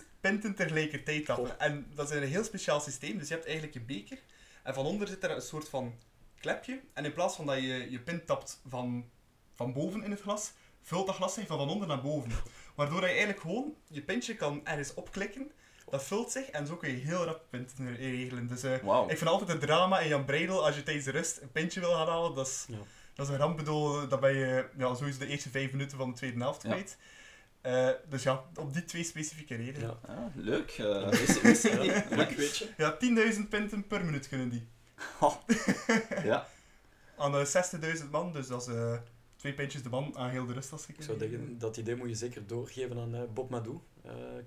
[0.00, 1.46] 10.000 pinten tegelijkertijd tappen.
[1.46, 1.54] Goh.
[1.58, 3.18] En dat is een heel speciaal systeem.
[3.18, 4.18] Dus je hebt eigenlijk je beker
[4.62, 5.94] en van onder zit er een soort van
[6.40, 6.80] klepje.
[6.92, 9.10] En in plaats van dat je je pint tapt van,
[9.54, 12.30] van boven in het glas, vult dat glas zich van van onder naar boven.
[12.74, 15.50] Waardoor je eigenlijk gewoon je pintje kan ergens opklikken.
[15.90, 18.46] Dat vult zich en zo kun je heel rap pinten regelen.
[18.46, 18.74] Dus eh,
[19.08, 21.80] ik vind altijd een drama in Jan Breidel als je tijdens de rust een pintje
[21.80, 22.34] wil gaan halen.
[22.34, 22.76] Dat is, Ja.
[23.14, 23.56] dat is een ramp.
[23.56, 26.68] bedoel, Dan ben je ja, sowieso de eerste vijf minuten van de tweede helft Ja.
[26.68, 26.96] kwijt.
[27.60, 29.98] Eh, dus ja, op die twee specifieke redenen.
[30.06, 30.14] Ja.
[30.14, 30.70] Ah, leuk.
[30.70, 31.90] eh, Wist- wist ik niet.
[31.92, 32.68] Ja, leuk weet je.
[32.76, 32.96] Ja,
[33.36, 34.68] 10.000 pinten per minuut kunnen die.
[36.24, 36.46] ja.
[37.16, 37.46] Aan de
[38.04, 38.96] 60.000 man, dus dat is eh,
[39.36, 41.96] twee pintjes de man aan heel de rust als je Ik zou denken, dat idee
[41.96, 43.95] moet je zeker doorgeven aan eh, Bob Madou, eh,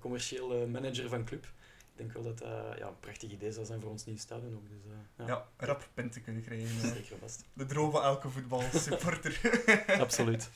[0.00, 1.44] commercieel eh, manager van club.
[1.44, 4.54] Ik denk wel dat dat ja, een prachtig idee zou zijn voor ons nieuwe stadion
[4.54, 4.68] ook.
[4.68, 6.66] Dus, eh, ja, Ja, rap pinten kunnen krijgen.
[6.66, 6.92] eh.
[6.96, 7.44] zeker vast.
[7.52, 9.40] De droom van elke voetbalsupporter.
[10.00, 10.50] Absoluut.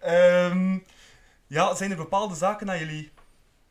[0.00, 0.78] Ehm,
[1.46, 3.10] ja, zijn er bepaalde zaken dat jullie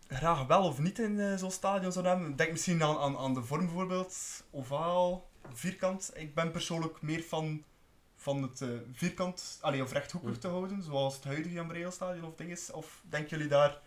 [0.08, 2.36] graag wel of niet in zo'n stadion zouden hebben?
[2.36, 6.12] Denk misschien aan, aan, aan de vorm bijvoorbeeld, ovaal, vierkant.
[6.16, 7.64] Ik ben persoonlijk meer van,
[8.16, 10.40] van het eh, vierkant, allee, of rechthoekig Mm.
[10.40, 12.72] te houden, zoals het huidige Jan Breidel stadion of dinges.
[12.72, 13.80] Of denken jullie daar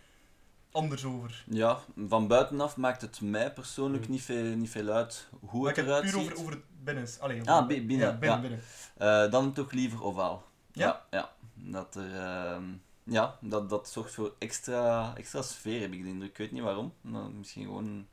[0.73, 1.45] anders over?
[1.49, 4.11] ja, van buitenaf maakt het mij persoonlijk Mm.
[4.11, 6.21] niet, veel, niet veel uit hoe Maar het ik heb eruit puur ziet.
[6.31, 7.09] over, over het binnen.
[7.21, 8.41] Allee, over Ah, binnen, Ja, binnen, ja.
[8.41, 8.61] binnen.
[8.97, 10.45] Eh, dan toch liever ovaal.
[10.73, 10.87] Ja?
[10.87, 11.33] Ja, ja.
[11.55, 12.65] Dat, er, ehm,
[13.05, 16.31] ja, dat, dat zorgt voor extra, extra sfeer, heb ik de indruk.
[16.31, 16.93] Ik weet niet waarom.
[17.01, 18.07] Nou, misschien gewoon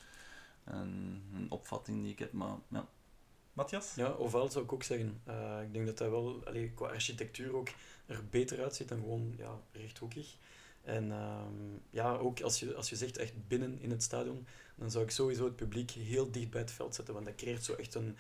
[0.66, 2.86] een, een opvatting die ik heb, maar ja.
[3.54, 3.94] Matthias?
[3.96, 5.22] Ja, ovaal zou ik ook zeggen.
[5.24, 7.68] Eh, ik denk dat dat wel allee, qua architectuur ook
[8.06, 10.36] er beter uitziet dan gewoon ja, rechthoekig.
[10.84, 11.54] En ehm,
[11.90, 15.12] ja, ook als je, als je zegt echt binnen in het stadion, dan zou ik
[15.12, 18.18] sowieso het publiek heel dicht bij het veld zetten, want dat creëert zo echt een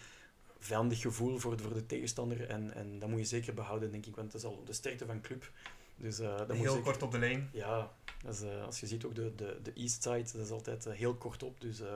[0.59, 2.49] vijandig gevoel voor de, voor de tegenstander.
[2.49, 5.05] En, en dat moet je zeker behouden, denk ik, want dat is al de sterkte
[5.05, 5.51] van club.
[5.95, 7.49] Dus, eh dat moet je Heel zeker- kort op de lijn.
[7.53, 7.91] Ja,
[8.23, 10.85] dat is, eh, als je ziet ook de, de, de East Side, dat is altijd
[10.85, 11.91] eh, heel kort op, dus eh,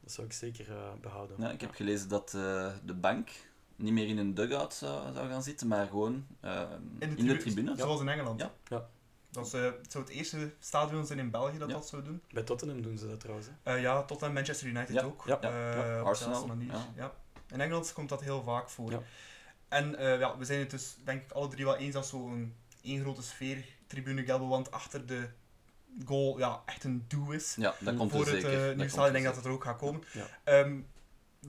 [0.00, 1.36] dat zou ik zeker eh, behouden.
[1.40, 3.28] ja ik heb gelezen dat eh, de bank
[3.76, 7.76] niet meer in een dugout zou, zou gaan zitten, maar gewoon ehm, in, de tribune.
[7.76, 8.40] Zoals in Engeland.
[8.40, 8.54] Ja.
[8.68, 8.88] Ja.
[9.36, 11.74] Dat eh, het zou het eerste stadion zijn in België dat Ja.
[11.74, 12.22] dat zou doen.
[12.32, 13.48] Bij Tottenham doen ze dat trouwens.
[13.62, 13.74] hè.
[13.74, 15.22] Eh, ja, tot en Manchester United Ja, ook.
[15.26, 16.00] ja, Eh, ja.
[16.00, 16.72] op Arsenal, dezelfde manier.
[16.72, 16.86] ja.
[16.96, 17.12] Ja.
[17.54, 18.90] In Engeland komt dat heel vaak voor.
[18.90, 19.02] Ja.
[19.68, 22.54] En eh, ja, we zijn het dus denk ik alle drie wel eens dat zo'n
[22.82, 25.28] één grote sfeer, tribune Gelbewand achter de
[26.04, 27.54] goal ja, echt een doe is.
[27.54, 28.50] Ja, dat komt er voor het zeker.
[28.68, 30.02] nieuwe stadion er denk ik dat het er ook gaat komen.
[30.12, 30.26] Ja.
[30.44, 30.78] Ehm,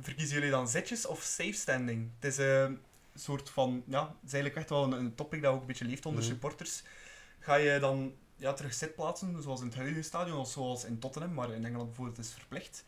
[0.01, 2.11] verkiezen jullie dan zitjes of safe standing?
[2.19, 2.79] Het is een
[3.15, 5.85] soort van, ja, het is eigenlijk echt wel een, een topic dat ook een beetje
[5.85, 6.31] leeft onder Mhm.
[6.31, 6.83] supporters.
[7.47, 11.33] Ga je dan ja, terug zitplaatsen, zoals in het huidige stadion of zoals in Tottenham,
[11.33, 12.83] maar in Engeland bijvoorbeeld is verplicht?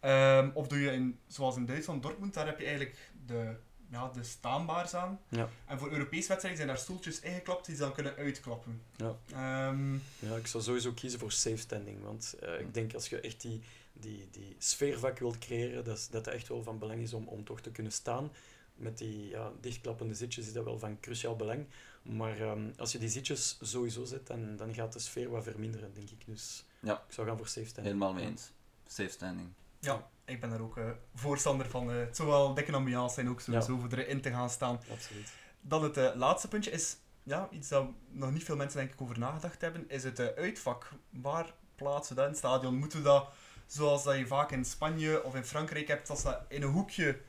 [0.00, 3.56] Ehm, of doe je in, zoals in Duitsland, Dortmund, daar heb je eigenlijk de,
[3.90, 5.20] ja, de staanbaars aan.
[5.28, 5.48] Ja.
[5.66, 8.82] En voor Europese wedstrijden zijn daar stoeltjes ingeklapt die ze dan kunnen uitklappen.
[8.96, 9.16] Ja.
[9.32, 12.02] Ehm, Ja, ik zou sowieso kiezen voor safe standing.
[12.02, 13.62] Want eh, ik denk als je echt die,
[13.92, 17.44] die, die sfeervak wilt creëren, dat dat het echt wel van belang is om, om
[17.44, 18.32] toch te kunnen staan.
[18.74, 21.66] Met die ja, dichtklappende zitjes is dat wel van cruciaal belang.
[22.04, 25.94] Maar ehm, als je die zitjes sowieso zet, dan, dan gaat de sfeer wat verminderen,
[25.94, 26.26] denk ik.
[26.26, 26.92] Dus Ja.
[27.08, 27.94] ik zou gaan voor safe standing.
[27.94, 28.50] Helemaal mee eens.
[28.86, 29.48] Safe standing.
[29.80, 31.90] ja, ik ben daar ook eh, voorstander van.
[31.90, 34.80] eh het zou wel een dikke ambiance zijn ook sowieso voor erin te gaan staan.
[34.90, 35.32] Absoluut.
[35.60, 39.00] Dan het eh, laatste puntje is ja, iets dat nog niet veel mensen denk ik
[39.00, 40.90] over nagedacht hebben, is het uitvak.
[41.10, 42.76] Waar plaatsen we dat in het stadion?
[42.78, 43.28] Moeten we dat,
[43.66, 47.20] zoals dat je vaak in Spanje of in Frankrijk hebt, als dat in een hoekje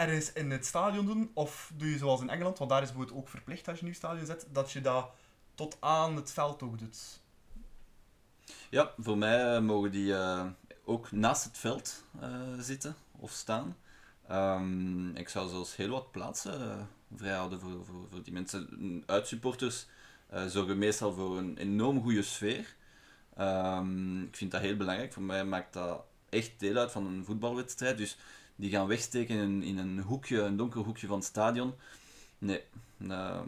[0.00, 1.30] ergens in het stadion doen?
[1.34, 3.94] Of doe je zoals in Engeland, want daar is het ook verplicht als je nu
[3.94, 5.10] stadion zet, dat je dat
[5.54, 7.20] tot aan het veld ook doet?
[8.70, 10.46] Ja, voor mij eh, mogen die eh,
[10.84, 13.76] ook naast het veld eh, zitten of staan.
[14.28, 19.02] Ehm, ik zou zelfs heel wat plaatsen vrijhouden voor, voor, voor die mensen.
[19.06, 19.86] Uitsupporters
[20.46, 22.74] zorgen meestal voor een enorm goede sfeer.
[23.38, 25.12] Um, ik vind dat heel belangrijk.
[25.12, 27.98] Voor mij maakt dat echt deel uit van een voetbalwedstrijd.
[27.98, 28.16] Dus
[28.60, 31.74] die gaan wegsteken in, in een hoekje, een donker hoekje van het stadion.
[32.38, 32.62] Nee,
[32.98, 33.40] uh,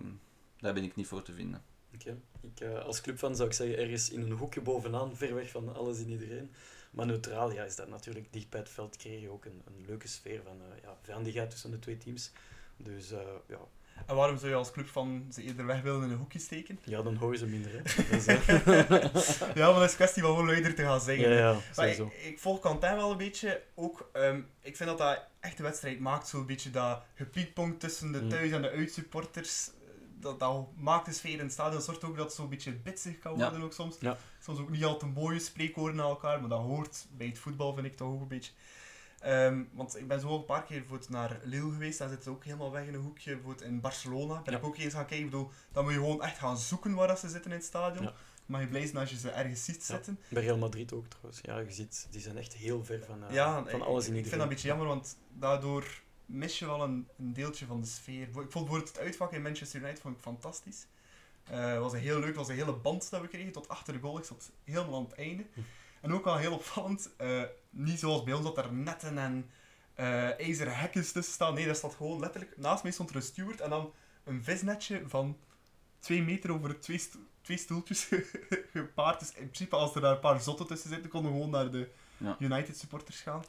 [0.61, 1.63] daar ben ik niet voor te vinden.
[1.95, 2.17] Okay.
[2.41, 5.75] Ik, uh, als clubfan zou ik zeggen ergens in een hoekje bovenaan, ver weg van
[5.75, 6.51] alles en iedereen.
[6.91, 9.87] Maar neutraal ja, is dat natuurlijk dicht bij het veld creëer je ook een, een
[9.87, 12.31] leuke sfeer van uh, ja, vijandigheid tussen de twee teams.
[12.77, 13.59] Dus uh, ja.
[14.07, 16.79] En waarom zou je als clubfan ze eerder weg willen in een hoekje steken?
[16.85, 17.71] Ja, dan hoor je ze minder.
[17.73, 17.83] Hè.
[18.17, 18.25] dus,
[19.55, 21.29] ja, maar dat is een kwestie van gewoon luider te gaan zeggen.
[21.29, 23.63] Ja, ja, maar ik, ik, volg Quentin wel een beetje.
[23.75, 26.29] Ook, um, ik vind dat dat echt de wedstrijd maakt.
[26.29, 29.71] Zo'n beetje dat gepietpong tussen de thuis- en de uitsupporters
[30.23, 31.75] dat, dat maakt de sfeer in het stadion.
[31.75, 33.65] Dat zorgt ook dat het zo'n beetje bitsig kan worden ja.
[33.65, 33.97] ook soms.
[34.01, 34.17] Ja.
[34.41, 37.87] Soms ook niet altijd mooie spreekwoorden naar elkaar, maar dat hoort bij het voetbal, vind
[37.87, 38.53] ik toch ook een beetje.
[39.27, 42.45] Um, want ik ben zo een paar keer naar Lille geweest, daar zit ze ook
[42.45, 43.39] helemaal weg in een hoekje.
[43.65, 44.59] In Barcelona ben ja.
[44.59, 45.27] ik ook eens gaan kijken.
[45.27, 47.67] Ik bedoel, dan moet je gewoon echt gaan zoeken waar dat ze zitten in het
[47.67, 48.05] stadion.
[48.05, 48.15] Ja.
[48.47, 50.19] Maar je blij zijn als je ze ergens ziet zitten.
[50.29, 51.41] Bij Real Madrid ook trouwens.
[51.43, 54.19] Ja, je ziet, die zijn echt heel ver van, uh, ja, van alles in iedereen.
[54.19, 57.81] Ik vind dat een beetje jammer, want daardoor mis je wel een, een, deeltje van
[57.81, 58.23] de sfeer.
[58.23, 60.87] Ik vond bijvoorbeeld het uitvak in Manchester United vond ik fantastisch.
[61.43, 63.93] Het uh, was een heel leuk, was een hele band dat we kregen tot achter
[63.93, 64.19] de goal.
[64.19, 65.45] Ik zat helemaal aan het einde.
[65.55, 65.61] Hm.
[66.01, 69.51] En ook wel heel opvallend, uh, niet zoals bij ons dat er netten en
[70.01, 71.55] uh, ijzeren hekken tussen staan.
[71.55, 72.57] Nee, dat staat gewoon letterlijk.
[72.57, 73.93] Naast mij stond er een steward en dan
[74.25, 75.37] een visnetje van
[75.99, 78.09] twee meter over twee, sto twee stoeltjes
[78.73, 79.19] gepaard.
[79.19, 81.71] Dus in principe, als er daar een paar zotten tussen zitten, konden we gewoon naar
[81.71, 82.37] de ja.
[82.39, 83.43] United supporters gaan.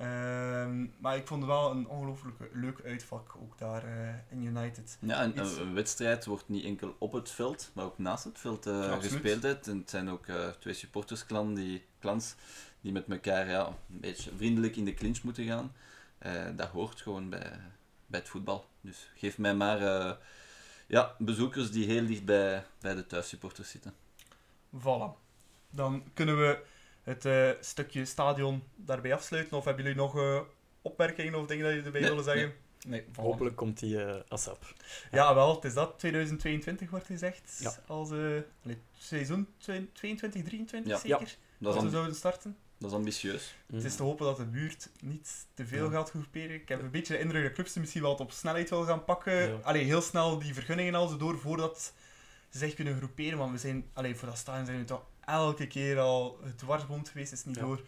[0.00, 4.98] Um, maar ik vond het wel een ongelooflijk leuk uitvak ook daar uh, in United.
[5.00, 5.56] Ja, en Iets...
[5.56, 9.00] een wedstrijd wordt niet enkel op het veld, maar ook naast het veld uh, ja,
[9.00, 9.42] gespeeld.
[9.42, 9.68] Het.
[9.68, 12.34] En het zijn ook uh, twee supportersklans die, klans
[12.86, 15.72] die met elkaar ja, een beetje vriendelijk in de clinch moeten gaan.
[16.56, 17.52] dat hoort gewoon bij,
[18.06, 18.66] bij het voetbal.
[18.80, 19.78] Dus geef mij maar
[20.86, 23.94] ja, bezoekers die heel dicht bij, bij de thuissupporters zitten.
[24.78, 25.24] Voilà.
[25.70, 26.62] Dan kunnen we
[27.02, 29.56] het uh, stukje stadion daarbij afsluiten?
[29.56, 30.40] Of hebben jullie nog uh,
[30.82, 32.54] opmerkingen of dingen dat je erbij nee, willen zeggen?
[32.86, 33.00] Nee.
[33.00, 34.74] nee Hopelijk komt die uh, ASAP.
[35.10, 35.18] Ja.
[35.18, 35.34] ja.
[35.34, 35.98] wel, het is dat.
[35.98, 37.58] 2022 wordt gezegd.
[37.60, 37.76] Ja.
[37.86, 40.98] Als allee, seizoen 22, 23 ja.
[40.98, 41.20] zeker?
[41.20, 41.34] Ja.
[41.58, 42.56] Dat, dat we zouden starten.
[42.78, 43.54] Dat is ambitieus.
[43.72, 46.54] Het is te hopen dat de buurt niet te veel gaat groeperen.
[46.54, 49.64] Ik heb een beetje de indruk dat clubs misschien wel op snelheid wil gaan pakken.
[49.64, 51.92] Allee, heel snel die vergunningen al zo door voordat
[52.50, 53.38] ze zich kunnen groeperen.
[53.38, 57.08] Want we zijn, allee, voor dat stadion zijn we toch elke keer al het dwarsbond
[57.08, 57.32] geweest.
[57.32, 57.62] is niet ja.
[57.62, 57.82] door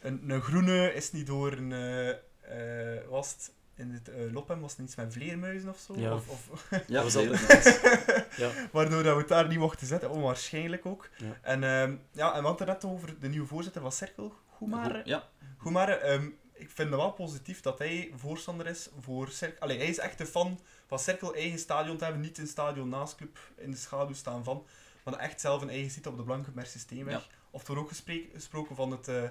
[0.00, 1.70] een, een groene, is niet door een.
[1.70, 5.98] Uh, uh, was het in het uh, Lopem was het iets met vleermuizen of zo?
[5.98, 7.12] Ja, of, of ja was
[8.36, 8.50] ja.
[8.72, 11.08] Waardoor dat we het daar niet mochten zetten, onwaarschijnlijk ook.
[11.16, 11.38] Ja.
[11.42, 15.02] En, uh, ja, en we hadden het net over de nieuwe voorzitter van Cirkel, Goemare.
[15.04, 15.28] Ja.
[15.56, 19.60] Goemare, um, ik vind het wel positief dat hij voorstander is voor Cirkel.
[19.60, 22.88] Allee, hij is echt een fan van Cirkel eigen stadion te hebben, niet een stadion
[22.88, 24.66] naast club in de schaduw staan van
[25.04, 27.14] maar echt zelf een eigen ziet op de Blanke Systeemweg.
[27.14, 27.36] Ja.
[27.50, 27.90] Of er ook
[28.32, 29.22] gesproken van het uh,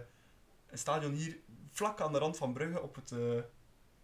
[0.69, 1.37] een stadion hier
[1.71, 3.39] vlak aan de rand van Brugge op het, uh,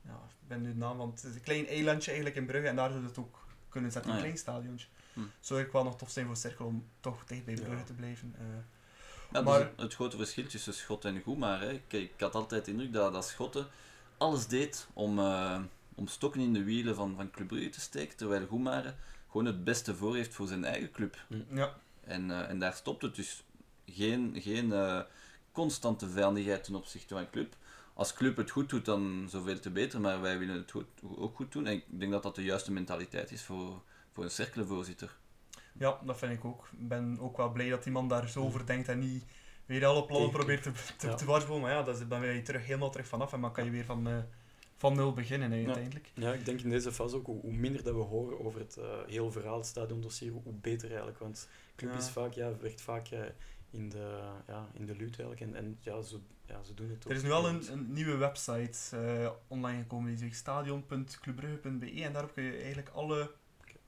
[0.09, 2.67] ja, ik ben nu de naam, want het is een klein eilandje eigenlijk in Brugge
[2.67, 4.27] en daar zou het ook kunnen zetten, een Ah, ja.
[4.29, 4.87] klein stadiontje.
[5.13, 5.19] Hm.
[5.39, 7.83] Zou ik wel nog tof zijn voor Cirkel om toch dicht bij Brugge Ja.
[7.83, 8.35] te blijven.
[8.39, 8.45] Uh,
[9.31, 11.59] Ja, Maar- het grote verschil tussen Schot en Goemar.
[11.61, 11.71] Hè.
[11.71, 13.67] Ik, ik had altijd de indruk dat, dat Schotten
[14.17, 15.59] alles deed om, eh,
[15.95, 18.93] om stokken in de wielen van, van Club Brugge te steken, terwijl Goemar
[19.31, 21.25] gewoon het beste voor heeft voor zijn eigen club.
[21.53, 23.43] ja, En, eh, en daar stopt het dus.
[23.85, 25.01] Geen, geen eh,
[25.51, 27.55] constante vijandigheid ten opzichte van een club.
[27.99, 30.85] Als club het goed doet, dan zoveel te beter, maar wij willen het goed,
[31.15, 31.65] ook goed doen.
[31.65, 33.81] En ik denk dat dat de juiste mentaliteit is voor,
[34.13, 35.17] voor een cirkelvoorzitter.
[35.73, 36.67] ja, dat vind ik ook.
[36.79, 39.23] Ik ben ook wel blij dat die man daar zo over denkt en niet
[39.65, 41.13] weer alle plannen Tegen- probeert te, te, Ja.
[41.15, 41.61] te dwarsbomen.
[41.61, 44.07] Maar ja, dan ben je terug, helemaal terug vanaf en dan kan je weer van,
[44.07, 44.17] eh,
[44.75, 46.11] van nul beginnen uiteindelijk.
[46.13, 48.75] Ja, ik denk in deze fase ook, hoe, hoe minder dat we horen over het
[48.79, 51.19] uh, heel verhaal, het stadiondossier, hoe beter eigenlijk.
[51.19, 51.97] Want club Ja.
[51.97, 53.19] is vaak, ja, werkt vaak uh,
[53.71, 55.41] in, de, ja, in de luut eigenlijk.
[55.41, 57.11] En, en ja, ze, ja, ze doen het ook.
[57.11, 62.13] Er is nu heel een, een nieuwe website eh, online gekomen, die zegt stadion.clubbrugge.be en
[62.13, 63.31] daarop kun je eigenlijk alle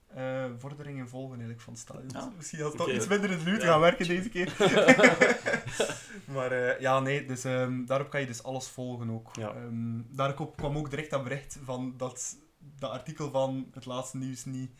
[0.06, 2.08] eh, vorderingen volgen eigenlijk van het stadion.
[2.12, 2.26] Ja.
[2.26, 3.68] Dus Misschien dat het toch iets minder in de luut Ja.
[3.68, 4.56] gaan werken deze keer.
[6.34, 9.36] maar eh, ja, nee, dus ehm, daarop kan je dus alles volgen ook.
[9.36, 9.54] Ja.
[9.54, 12.36] Ehm, daarop kwam ook direct dat bericht van dat
[12.78, 14.70] dat artikel van het laatste nieuws niet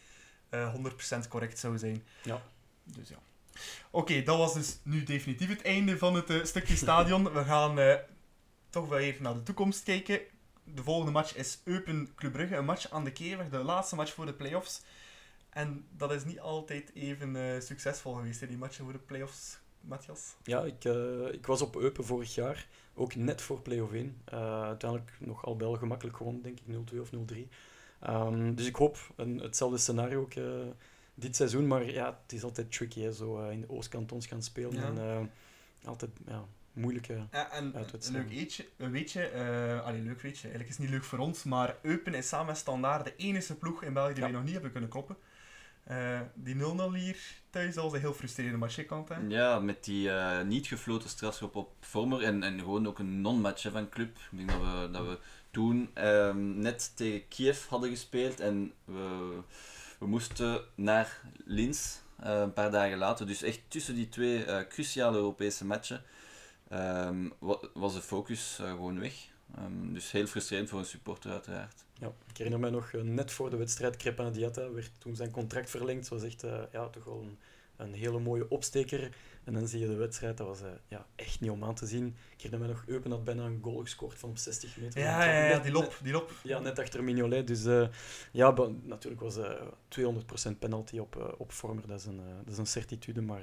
[0.48, 2.04] eh 100% correct zou zijn.
[2.22, 2.42] Ja.
[2.84, 3.18] Dus ja.
[3.90, 7.32] Oké, dat was dus nu definitief het einde van het uh, stukje stadion.
[7.32, 7.94] We gaan uh,
[8.70, 10.20] toch wel even naar de toekomst kijken.
[10.64, 14.12] De volgende match is Eupen Club Brugge, een match aan de keer, de laatste match
[14.12, 14.82] voor de play-offs.
[15.50, 20.34] En dat is niet altijd even uh, succesvol geweest, die matchen voor de play-offs, Matthias.
[20.42, 20.84] Ja, ik,
[21.34, 24.20] ik was op Eupen vorig jaar, ook net voor play-off 1.
[24.24, 27.48] uiteindelijk nog al wel gemakkelijk gewonnen, denk ik, 0-2 of 0-3.
[28.08, 30.34] Um, dus ik hoop een, hetzelfde scenario ook
[31.14, 31.66] dit seizoen.
[31.66, 34.74] Maar ja, het is altijd tricky, hè, zo uh, in de Oostkantons gaan spelen.
[34.74, 34.82] Ja.
[34.82, 40.20] En uh, altijd ja, moeilijke ja, en Een leuk weetje, een weetje uh, allee, leuk
[40.20, 43.16] weetje, eigenlijk is het niet leuk voor ons, maar Eupen is samen met Standaard de
[43.16, 44.28] enige ploeg in België die ja.
[44.28, 45.16] wij nog niet hebben kunnen kloppen.
[45.90, 46.58] Uh, die 0-0
[46.94, 47.16] hier
[47.50, 49.14] thuis was een heel frustrerende match, kant hè?
[49.28, 53.70] Ja, met die uh, niet gefloten strafschop op Vormer en, en gewoon ook een non-match
[53.70, 54.18] van club.
[54.30, 55.18] Ik denk dat we, dat we
[55.50, 59.38] toen um, net tegen Kiev hadden gespeeld en we
[60.02, 63.26] we moesten naar Linz uh, een paar dagen later.
[63.26, 66.02] Dus echt tussen die twee uh, cruciale Europese matchen
[66.72, 67.32] um,
[67.74, 69.14] was de focus uh, gewoon weg.
[69.58, 71.84] Um, dus heel frustrerend voor een supporter uiteraard.
[71.98, 75.70] Ja, ik herinner me nog net voor de wedstrijd Crepin Diatta werd toen zijn contract
[75.70, 76.08] verlengd.
[76.08, 77.38] Was echt ja, toch wel een,
[77.76, 79.10] een hele mooie opsteker.
[79.44, 81.86] En dan zie je de wedstrijd, dat was uh, ja, echt niet om aan te
[81.86, 82.06] zien.
[82.06, 85.00] Ik herinner me nog, Eupen had bijna een goal gescoord van op 60 meter.
[85.00, 85.98] Ja, ja, ja, die lop.
[86.02, 86.32] Die lop.
[86.42, 87.46] Ja, net achter Mignolet.
[87.46, 87.88] Dus uh,
[88.32, 89.50] ja, natuurlijk was uh,
[90.52, 91.86] 200% penalty op, op Vormer.
[91.86, 93.22] Dat is een, dat is een certitude.
[93.22, 93.42] Maar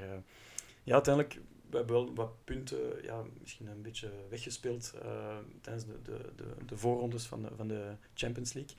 [0.83, 1.39] ja, uiteindelijk
[1.69, 4.93] we hebben wel wat punten ja, misschien een beetje weggespeeld
[5.61, 8.75] tijdens de, de, de, de voorrondes van de, van de Champions League.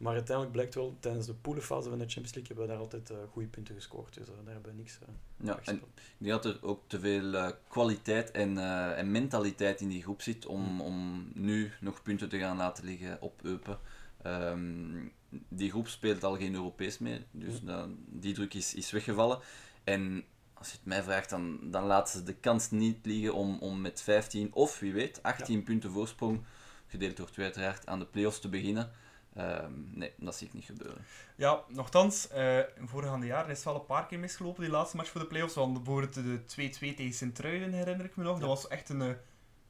[0.00, 3.10] Maar uiteindelijk blijkt wel, tijdens de poelenfase van de Champions League hebben we daar altijd
[3.10, 4.14] uh, goede punten gescoord.
[4.14, 5.08] Dus uh, daar hebben we niks uh,
[5.46, 5.82] Ja, en ik
[6.18, 8.58] denk dat er ook te veel kwaliteit en,
[8.96, 10.80] en mentaliteit in die groep zit om, mm.
[10.80, 13.78] om nu nog punten te gaan laten liggen op Eupen.
[14.26, 15.12] Um,
[15.48, 17.98] die groep speelt al geen Europees meer, dus mm.
[18.06, 19.38] die druk is, is weggevallen.
[19.84, 20.24] En
[20.54, 23.80] als je het mij vraagt, dan, dan laten ze de kans niet liggen om, om
[23.80, 25.62] met 15 of wie weet 18 ja.
[25.62, 26.44] punten voorsprong,
[26.86, 28.90] gedeeld door twee uiteraard, aan de play-offs te beginnen.
[29.38, 31.04] Um, nee, dat zie ik niet gebeuren.
[31.36, 34.96] Ja, nogthans, uh, in voorgaande jaren is het wel een paar keer misgelopen, die laatste
[34.96, 35.54] match voor de playoffs.
[35.54, 38.34] Want bijvoorbeeld de 2-2 tegen Sint-Truiden herinner ik me nog.
[38.34, 38.40] Ja.
[38.40, 39.14] Dat was echt een uh,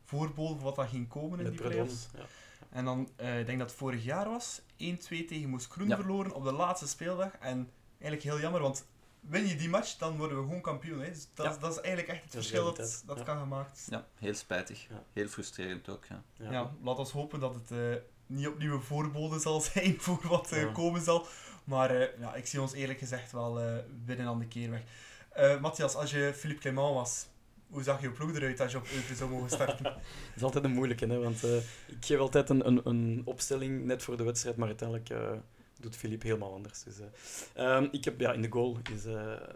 [0.05, 2.09] voorbode van wat dat ging komen in die playoffs.
[2.17, 2.25] Ja.
[2.71, 5.97] En dan, uh, ik denk dat het vorig jaar was, 1-2 tegen Moes Kroen ja.
[5.97, 7.37] verloren op de laatste speeldag.
[7.41, 8.87] En eigenlijk heel jammer, want
[9.21, 11.01] win je die match, dan worden we gewoon kampioen.
[11.01, 11.11] Hè.
[11.11, 11.61] Dus dat, ja.
[11.61, 13.87] dat is eigenlijk echt het verschil dat, dat kan gemaakt.
[13.91, 14.87] Ja, heel spijtig.
[15.13, 16.05] Heel frustrerend ook.
[16.07, 16.73] Ja, ja.
[16.83, 21.03] laat ons hopen dat het niet opnieuw een voorbode zal zijn voor wat uh, komen
[21.03, 21.27] zal.
[21.65, 23.75] Maar uh, ja, ik zie ons eerlijk gezegd wel uh,
[24.05, 24.83] binnen aan de keer weg.
[25.61, 27.27] Matthias, als je Philippe Clement was,
[27.69, 29.83] hoe zag je ploeg eruit als je op Eupen zou mogen starten?
[29.85, 29.97] dat
[30.37, 31.43] is altijd een moeilijke, hè, want
[31.87, 35.09] ik geef altijd een, een, een, opstelling net voor de wedstrijd, maar uiteindelijk
[35.81, 36.83] doet Philippe helemaal anders.
[36.83, 36.97] Dus,
[37.59, 39.03] um, ik heb ja, in de goal is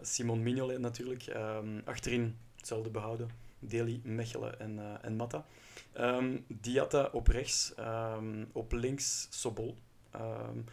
[0.01, 1.27] Simon Mignolet natuurlijk.
[1.35, 3.29] Um, achterin hetzelfde behouden.
[3.59, 5.45] Deli, Mechelen en, en Matta.
[5.97, 9.77] Um, Diatta op rechts, um, op links Sobol.
[10.15, 10.65] Um,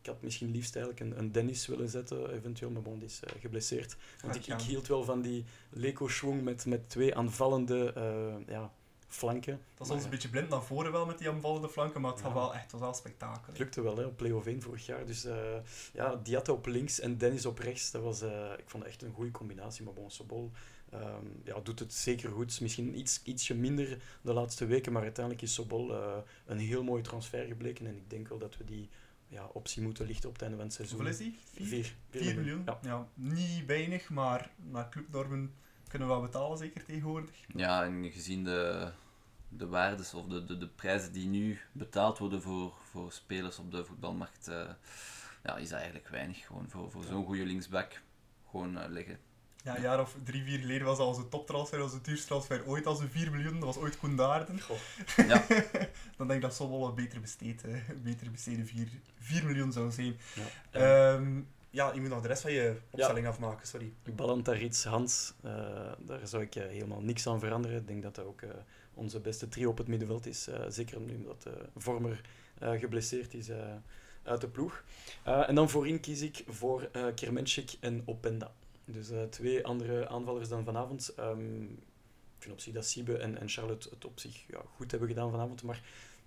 [0.00, 3.20] ik had misschien liefst eigenlijk een, een Dennis willen zetten, eventueel, maar bon, die is
[3.24, 3.96] uh, geblesseerd.
[4.22, 8.72] Want ik, ik, hield wel van die Leko-schwung met, met twee aanvallende uh, ja,
[9.08, 9.52] flanken.
[9.52, 12.20] Dat was ons een beetje blind naar voren wel met die aanvallende flanken, maar het
[12.20, 12.32] ja.
[12.32, 13.42] wel echt was wel spektakel.
[13.46, 15.06] Het lukte wel hè, op play-off 1 vorig jaar.
[15.06, 15.34] Dus uh,
[15.92, 18.22] ja, Diatta op links en Dennis op rechts, dat was,
[18.56, 19.84] ik vond het echt een goede combinatie.
[19.84, 20.50] Maar bon, Sobol
[20.94, 22.60] Um, ja, doet het zeker goed.
[22.60, 26.16] Misschien iets, ietsje minder de laatste weken, maar uiteindelijk is Sobol uh,
[26.46, 27.86] een heel mooi transfer gebleken.
[27.86, 28.88] En ik denk wel dat we die
[29.28, 31.00] ja, optie moeten lichten op het einde van het seizoen.
[31.00, 31.64] Hoeveel is die?
[31.70, 32.34] 4 miljoen.
[32.34, 32.62] miljoen.
[32.64, 32.78] Ja.
[32.82, 33.08] ja.
[33.14, 35.54] niet weinig, maar naar clubnormen
[35.88, 37.36] kunnen we wel betalen, zeker tegenwoordig.
[37.54, 38.90] Ja, en gezien de,
[39.48, 43.70] de waardes of de, de, de prijzen die nu betaald worden voor, voor spelers op
[43.70, 44.70] de voetbalmarkt, uh,
[45.44, 46.46] ja, is dat eigenlijk weinig.
[46.46, 48.02] Gewoon voor, voor zo'n goede linksback
[48.50, 49.18] gewoon uh, leggen
[49.64, 53.00] ja, een jaar of drie, vier geleden was dat onze toptransfer, onze duurstransfer ooit als
[53.00, 53.54] een 4 miljoen.
[53.54, 54.60] Dat was ooit Koen Daarden.
[55.16, 55.44] Ja.
[56.16, 57.64] Dan denk ik dat zo wel een beter besteed,
[58.02, 58.88] beter besteden 4,
[59.18, 60.16] 4 miljoen zou zijn.
[60.72, 61.12] Ja.
[61.12, 63.30] Um, ja, je moet nog de rest van je opstelling ja.
[63.30, 63.92] afmaken, sorry.
[64.14, 65.52] Ballantarits, Hans, uh,
[65.98, 67.76] daar zou ik uh, helemaal niks aan veranderen.
[67.76, 68.50] Ik denk dat dat ook uh,
[68.94, 70.48] onze beste trio op het middenveld is.
[70.68, 71.46] zeker nu omdat
[71.76, 72.20] Vormer
[72.60, 73.50] geblesseerd is
[74.22, 74.84] uit de ploeg.
[75.24, 78.52] en dan voorin kies ik voor uh, Kermenschik en Openda.
[78.92, 81.12] Dus uh, twee andere aanvallers dan vanavond.
[81.18, 81.82] Um,
[82.36, 85.08] ik vind op zich dat Siebe en, en Charlotte het op zich ja, goed hebben
[85.08, 85.62] gedaan vanavond.
[85.62, 85.82] Maar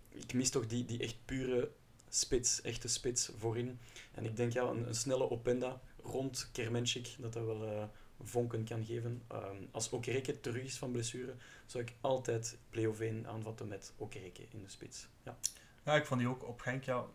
[0.09, 1.71] ik mis toch die, die echt pure
[2.09, 3.79] spits, echte spits voorin.
[4.11, 7.83] En ik denk ja, een, snelle openda rond Kermenschik, dat dat wel uh,
[8.21, 9.21] vonken kan geven.
[9.31, 11.33] Um, als Okereke terug is van blessure,
[11.65, 15.07] zou ik altijd 1 aanvatten met Okereke in de spits.
[15.23, 15.37] Ja.
[15.85, 17.05] ja, ik vond die ook op Genk, ja,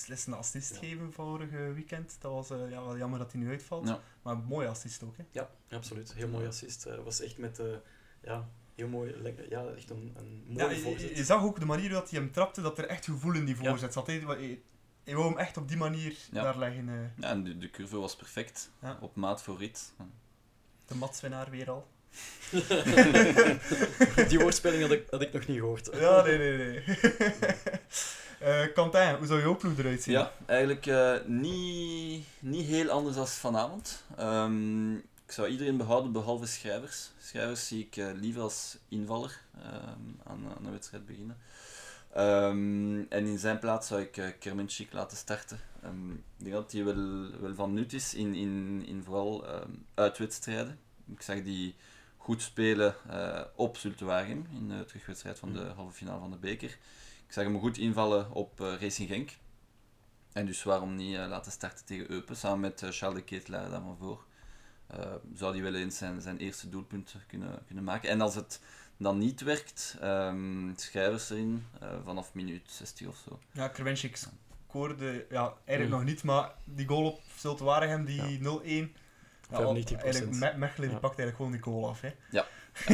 [0.00, 2.16] beslissende assist geven vorige weekend.
[2.20, 3.88] Dat was eh, ja, wel jammer dat hij nu uitvalt.
[3.88, 4.00] Ja.
[4.22, 5.16] Maar een mooie assist ook.
[5.16, 5.24] Hè.
[5.30, 6.12] Ja, absoluut.
[6.14, 6.86] Heel mooi assist.
[6.86, 7.66] Eh, was echt met, eh,
[8.22, 11.08] ja, heel mooi, lekker, ja, echt een, een mooie je, voorzet.
[11.10, 13.44] je- je zag ook de manier dat hij hem trapte, dat er echt gevoel in
[13.44, 13.68] die Ja.
[13.70, 14.06] voorzet zat.
[14.06, 14.18] Hij,
[15.04, 16.42] hij wou hem echt op die manier Ja.
[16.42, 16.88] daar leggen.
[16.88, 17.22] eh.
[17.22, 18.70] Ja, en de, de curve was perfect.
[18.82, 18.98] Ja.
[19.00, 19.92] Op maat voor rit.
[20.86, 21.88] de matswinnaar weer al.
[24.28, 25.90] Die woordspeling had ik, had ik nog niet gehoord.
[25.92, 26.82] Ja, nee, nee, nee.
[28.40, 30.14] Eh Quentin, hoe zou jouw ploeg eruit zien?
[30.14, 34.04] Ja, eigenlijk eh, niet, niet heel anders dan vanavond.
[34.16, 37.10] Ehm, ik zou iedereen behouden behalve schrijvers.
[37.18, 39.72] Schrijvers zie ik eh, liever als invaller ehm,
[40.24, 41.36] aan, aan een wedstrijd beginnen.
[42.12, 45.60] Ehm, en in zijn plaats zou ik uh, Kermenchik laten starten.
[45.82, 49.70] Ehm, ik denk dat hij wel, wel van nut is in, in, in vooral ehm,
[49.94, 50.78] uitwedstrijden.
[51.12, 51.74] Ik zag die
[52.20, 56.78] goed spelen eh, op Zultuarium in de terugwedstrijd van de halve finale van de beker.
[57.26, 59.30] Ik zag hem goed invallen op eh, Racing Genk.
[60.32, 63.80] En dus waarom niet eh, laten starten tegen Eupen, samen met Charles de Ketelaar daar
[63.80, 64.24] van voor.
[65.34, 68.10] Zou hij wel eens zijn, zijn eerste doelpunt kunnen, kunnen maken.
[68.10, 68.60] En als het
[68.96, 71.66] dan niet werkt, ehm, schrijvers erin
[72.04, 73.38] vanaf minuut 60 of zo.
[73.52, 76.04] Ja, Kremenchik scoorde ja, eigenlijk Mm.
[76.06, 78.94] nog niet, maar die goal op Zulte Waregem, die 0-1.
[79.50, 80.02] Ja, al- 95%.
[80.02, 80.98] eigenlijk, Me- Mechelen Ja.
[80.98, 82.00] pakt eigenlijk gewoon die goal af.
[82.00, 82.10] Hè.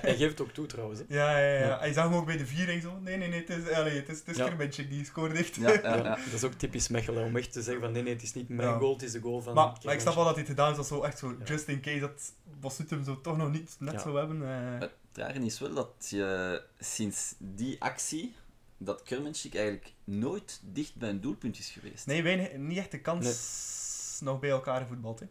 [0.00, 1.00] Hij geeft het ook toe trouwens.
[1.00, 1.04] Hè.
[1.08, 1.66] Ja, ja, ja.
[1.66, 1.78] Ja.
[1.78, 2.98] Hij zag hem ook bij de viering zo.
[3.00, 4.84] Nee, nee, nee, het is, allee, het is, het is Ja.
[4.88, 5.54] Die scoort echt.
[5.54, 6.02] Ja, ja, Ja, ja.
[6.24, 8.48] Dat is ook typisch Mechelen om echt te zeggen van nee, nee, het is niet
[8.48, 8.78] mijn Ja.
[8.78, 9.54] goal, het is de goal van...
[9.54, 11.44] Maar, maar ik snap wel dat hij het gedaan is, dat zo echt zo, Ja.
[11.44, 14.00] just in case dat Bosut hem zo toch nog niet net Ja.
[14.00, 14.42] zou hebben.
[14.48, 14.80] eh.
[14.80, 18.34] Het rare is wel dat je sinds die actie,
[18.78, 22.06] dat Kermenschik eigenlijk nooit dicht bij een doelpunt is geweest.
[22.06, 25.20] Nee, weinig, niet echt de kans nog bij elkaar gevoetbald.
[25.20, 25.26] Hè.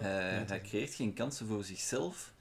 [0.00, 2.32] Hij, Nee, hij creëert geen kansen voor zichzelf.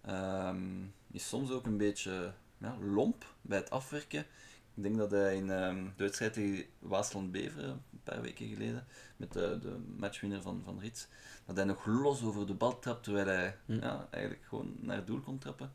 [0.00, 4.26] Ehm, is soms ook een beetje ja, lomp bij het afwerken.
[4.74, 8.86] Ik denk dat hij in ehm, de wedstrijd tegen Waasland Beveren, een paar weken geleden,
[9.16, 11.06] met de, de matchwinner van, van Rits,
[11.46, 13.72] dat hij nog los over de bal trapt, terwijl hij Hm.
[13.72, 15.72] ja, eigenlijk gewoon naar het doel kon trappen.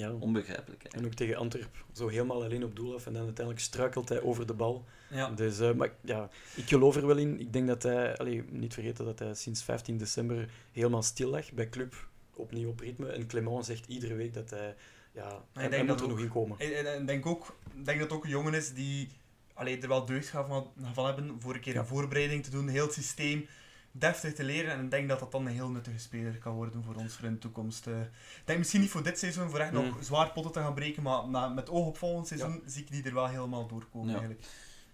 [0.00, 0.12] Ja.
[0.12, 4.08] Onbegrijpelijk En ook tegen Antwerp, zo helemaal alleen op doel af en dan uiteindelijk struikelt
[4.08, 4.84] hij over de bal.
[5.10, 5.30] Ja.
[5.30, 7.40] Dus, eh, maar ja, ik geloof er wel in.
[7.40, 11.52] Ik denk dat hij, allee, niet vergeten dat hij sinds 15 december helemaal stil lag
[11.52, 13.08] bij club, opnieuw op ritme.
[13.08, 14.74] En Clement zegt iedere week dat hij,
[15.12, 16.10] ja, hij, denk hij dat moet er ook.
[16.10, 16.58] nog in komen.
[16.58, 19.08] En, en, en denk ook, ik denk dat het ook een jongen is die
[19.54, 21.80] allee, er wel deugd gaat van, van hebben voor een keer Ja.
[21.80, 23.46] een voorbereiding te doen, heel het systeem
[23.92, 24.72] deftig te leren.
[24.72, 27.24] En ik denk dat dat dan een heel nuttige speler kan worden voor ons voor
[27.26, 27.86] in de toekomst.
[27.86, 30.02] Eh, ik denk misschien niet voor dit seizoen, voor echt nog Mm.
[30.02, 33.02] zwaar potten te gaan breken, maar na, met oog op volgend seizoen zie ik die
[33.02, 34.18] er wel helemaal doorkomen Ja.
[34.18, 34.46] eigenlijk.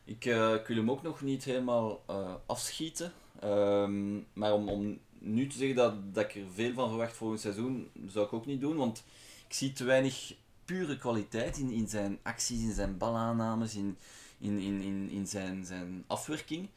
[0.05, 0.24] Ik,
[0.61, 3.12] ik wil hem ook nog niet helemaal eh, afschieten.
[3.40, 7.40] Ehm, maar om, om nu te zeggen dat, dat ik er veel van verwacht volgend
[7.40, 8.76] seizoen, zou ik ook niet doen.
[8.76, 9.05] Want
[9.49, 10.34] ik zie te weinig
[10.64, 13.97] pure kwaliteit in, in zijn acties, in zijn balaannames, in,
[14.38, 16.68] in, in, in, in zijn, zijn afwerking.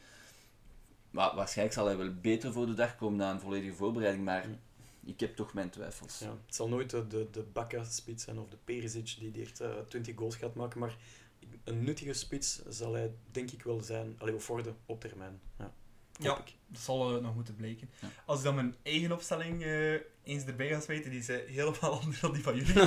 [1.12, 4.26] Maar waarschijnlijk zal hij wel beter voor de dag komen na een volledige voorbereiding.
[4.26, 4.46] Maar
[5.06, 6.20] ik heb toch mijn twijfels.
[6.20, 9.60] Ja, het zal nooit de, de, de Bakka-spits zijn of de Perisic die, die echt
[9.60, 10.96] eh, 20 goals gaat maken, maar
[11.64, 15.40] een nuttige spits zal hij denk ik wel zijn, allee, of worden op termijn.
[15.58, 15.74] Ja,
[16.18, 16.38] Ja.
[16.38, 16.54] ik.
[16.68, 17.90] Dat zal eh, nog moeten blijken.
[18.02, 18.08] Ja.
[18.26, 19.94] Als ik dan mijn eigen opstelling eh,
[20.24, 22.74] eens erbij ga smijten, die is eh, helemaal anders dan die van jullie.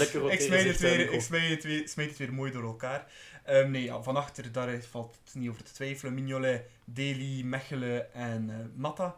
[0.00, 2.62] Lekker roteren, ik smijt het weer, ik smijt het weer, smijt het weer mooi door
[2.64, 3.12] elkaar.
[3.42, 6.14] Ehm, nee, ja, van achter, daar valt het niet over te twijfelen.
[6.14, 9.16] Mignolet, Deli, Mechelen en eh, Matta.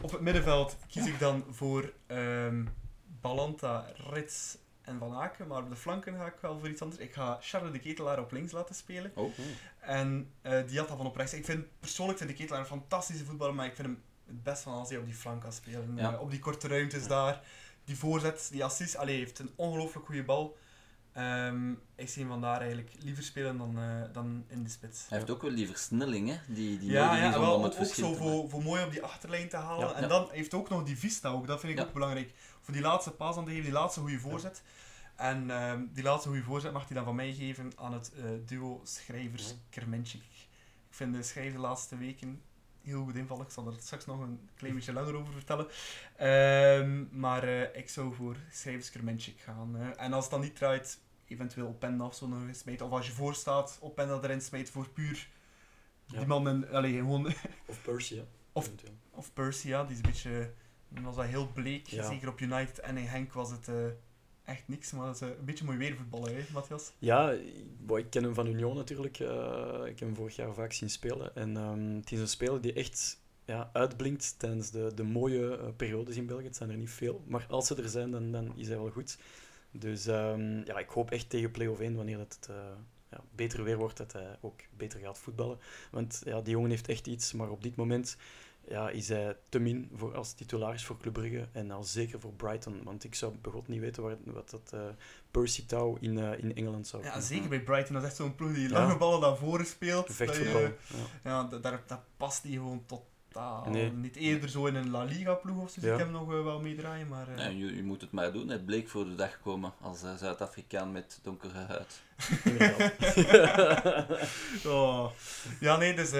[0.00, 2.64] Op het middenveld kies ik dan voor ehm,
[3.20, 5.46] Balanta, Rits en Van Aken.
[5.46, 7.00] Maar op de flanken ga ik wel voor iets anders.
[7.00, 9.12] Ik ga Charles de Ketelaar op links laten spelen.
[9.14, 9.32] Oh.
[9.80, 11.34] En eh Diatta van op rechts.
[11.34, 14.62] Ik vind, persoonlijk vind ik Ketelaar een fantastische voetballer, maar ik vind hem het best
[14.62, 15.96] van als hij op die flank kan spelen.
[15.96, 16.18] Ja.
[16.18, 17.40] Op die korte ruimtes daar.
[17.84, 18.96] Die voorzet, die assist.
[18.96, 20.56] Allee, heeft een ongelooflijk goede bal.
[21.12, 25.08] Ehm, ik zie hem vandaar eigenlijk liever spelen dan, eh, dan in de spits.
[25.08, 27.84] Hij heeft ook wel die versnelling hè, die, die ja, ja wel, om het ook,
[27.84, 29.88] zo voor, voor mooi op die achterlijn te halen.
[29.88, 29.94] Ja.
[29.94, 30.08] en Ja.
[30.08, 32.32] dan heeft hij ook nog die vista ook, dat vind ik ook belangrijk.
[32.60, 34.62] Voor die laatste paas aan te geven, die laatste goede voorzet.
[35.16, 38.24] En ehm, die laatste goede voorzet mag hij dan van mij geven aan het eh,
[38.46, 40.22] duo schrijvers-Kermenchik.
[40.88, 42.42] Ik vind de schrijver de laatste weken
[42.84, 43.44] heel goed invallen.
[43.46, 45.66] Ik zal er straks nog een klein beetje langer over vertellen.
[46.16, 49.76] Ehm, maar eh, ik zou voor schrijvers-Kermenchik gaan.
[49.96, 52.86] en als het dan niet draait, eventueel op pen of zo nog eens smijten.
[52.86, 55.28] Of als je voor staat, op pen erin smijten voor puur
[56.06, 56.18] Ja.
[56.18, 57.26] die man allee, gewoon
[57.66, 58.22] Of Percy, ja.
[58.52, 58.94] Of- eventueel.
[59.10, 60.52] of Percy, ja, die is een beetje,
[60.88, 61.86] was dat heel bleek.
[61.86, 62.06] Ja.
[62.08, 63.74] Zeker op United en in Henk was het eh,
[64.44, 66.92] echt niks, maar dat is een beetje mooi weer voetballen, hè, Matthias?
[66.98, 69.18] Ja, ik- ken hem van Union natuurlijk.
[69.18, 71.34] eh, ik heb hem vorig jaar vaak zien spelen.
[71.36, 75.66] En ehm, het is een speler die echt ja, uitblinkt tijdens de, de mooie eh,
[75.76, 76.44] periodes in België.
[76.44, 78.90] Het zijn er niet veel, maar als ze er zijn, dan, dan is hij wel
[78.90, 79.18] goed.
[79.70, 82.56] Dus ehm, ja, ik hoop echt tegen play-off 1, wanneer dat het, eh,
[83.10, 85.58] ja, beter weer wordt, dat hij ook beter gaat voetballen.
[85.90, 88.16] Want ja, die jongen heeft echt iets, maar op dit moment
[88.68, 92.32] ja, is hij te min voor, als titularis voor Club Brugge en al zeker voor
[92.32, 92.80] Brighton.
[92.84, 94.80] Want ik zou begot niet weten waar, wat dat eh,
[95.30, 97.92] Percy Tau in, eh, in Engeland zou Ja, zeker bij Brighton.
[97.94, 98.72] Dat is echt zo'n ploeg die Ja.
[98.74, 100.06] lange ballen naar voren speelt.
[100.06, 100.60] dat Vechtvoetbal.
[100.60, 100.74] je-
[101.22, 101.30] Ja.
[101.30, 102.84] Ja, da- daar, daar past hij gewoon
[103.32, 103.70] totaal.
[103.70, 103.90] Nee.
[103.92, 105.92] Niet eerder zo in een La Liga ploeg of zo, Ja.
[105.92, 107.28] ik hem nog eh, wel meedraaien, maar...
[107.28, 108.48] eh, Ja, je, je moet het maar doen.
[108.48, 112.02] Het bleek voor de dag komen als eh, Zuid-Afrikaan met donkere huid.
[114.66, 115.10] Oh.
[115.60, 116.10] Ja, nee, dus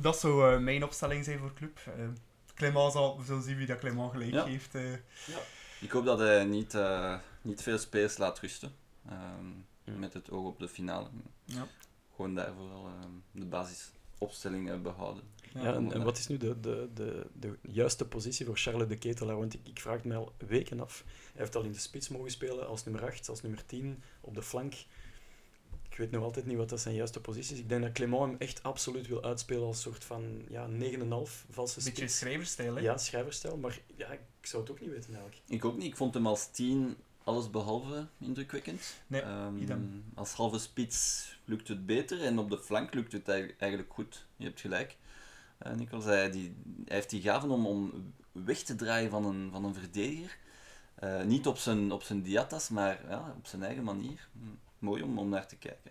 [0.00, 1.78] dat zou mijn opstelling zijn voor club.
[1.86, 1.92] Eh
[2.54, 4.44] Clément zal, we zullen zien wie dat Clément gelijk Ja.
[4.44, 4.74] heeft.
[4.74, 4.92] eh.
[5.80, 8.72] Ik hoop dat hij niet, eh, niet veel spelers laat rusten.
[9.08, 9.46] Ehm,
[9.84, 9.92] Ja.
[9.92, 11.06] Met het oog op de finale.
[11.44, 11.66] Ja.
[12.16, 13.44] Gewoon daarvoor al ehm, de
[14.22, 15.22] basisopstelling eh, behouden.
[15.54, 18.96] Ja, en, en wat is nu de, de, de, de juiste positie voor Charles de
[18.98, 19.38] Ketelaar?
[19.38, 21.04] Want ik, ik vraag het mij al weken af.
[21.06, 24.34] Hij heeft al in de spits mogen spelen als nummer 8, als nummer 10, op
[24.34, 24.74] de flank.
[25.90, 27.60] Ik weet nog altijd niet wat dat zijn juiste positie is.
[27.60, 31.78] Ik denk dat Clément hem echt absoluut wil uitspelen als soort van ja, 9,5 valse
[31.78, 32.18] Een beetje spits.
[32.18, 32.80] schrijverstijl, hè?
[32.80, 35.42] Ja, schrijverstijl, maar ja, ik zou het ook niet weten eigenlijk.
[35.46, 35.86] Ik ook niet.
[35.86, 38.94] Ik vond hem als 10 alles behalve indrukwekkend.
[39.06, 40.04] Nee, Ehm, idem.
[40.14, 44.26] als halve spits lukt het beter en op de flank lukt het eigenlijk- goed.
[44.36, 44.96] Je hebt gelijk.
[45.58, 46.54] Eh Nicolas, hij, die,
[46.84, 50.36] hij heeft die gaven om, om weg te draaien van een, van een verdediger.
[50.94, 54.28] Eh, niet op zijn, op zijn diatas, maar ja, op zijn eigen manier.
[54.32, 54.38] Hm,
[54.78, 55.90] Mooi om, om naar te kijken.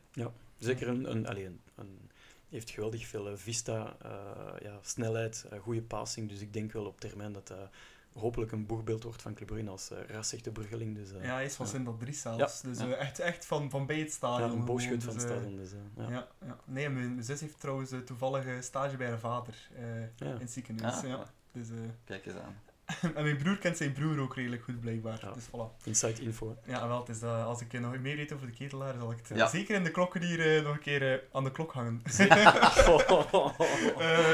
[0.57, 2.09] Zeker een, een, allee, een, een-
[2.49, 6.29] heeft geweldig veel eh, vista, eh, ja, snelheid, goede passing.
[6.29, 7.69] Dus ik denk wel op termijn dat hij
[8.13, 10.95] hopelijk een boegbeeld wordt van Club Brugge als uh, rasechte Bruggeling.
[10.95, 11.71] Dus, eh, Ja, hij is van ja.
[11.71, 12.61] Sint Dries zelfs.
[12.61, 12.85] Dus Ja.
[12.87, 14.43] eh, echt, echt van, van bij het ja, stadion.
[14.43, 14.65] een gewoon.
[14.65, 15.57] boogschut van Dus, het eh, stadion.
[15.57, 16.09] Dus, eh, ja.
[16.09, 16.57] Ja, ja.
[16.65, 20.33] Nee, mijn, mijn zus heeft trouwens eh, toevallig eh, stage bij haar vader eh, Ja.
[20.33, 20.95] in het ziekenhuis.
[20.95, 21.25] Ah, ja.
[21.51, 22.55] Dus, eh, Kijk eens aan.
[23.15, 25.19] en mijn broer kent zijn broer ook redelijk goed, blijkbaar.
[25.21, 25.31] Ja.
[25.31, 25.83] Dus voilà.
[25.83, 26.57] Inside info.
[26.65, 29.17] Ja, wel, het is, dat als ik nog meer weet over de ketelaar, zal ik
[29.17, 29.49] het eh, Ja.
[29.49, 32.01] zeker in de klokken hier eh, nog een keer aan de klok hangen.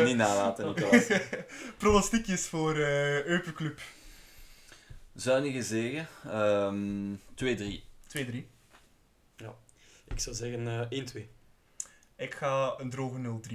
[0.06, 1.08] Niet nalaten, Nicolas.
[1.78, 3.80] pronostiekjes voor eh Euperclub.
[5.16, 6.08] Zuinige zegen.
[6.26, 7.84] Ehm 2-3.
[8.18, 8.46] 2-3.
[10.10, 11.20] Ik zou zeggen eh 1-2.
[12.16, 13.54] Ik ga een droge 0-3.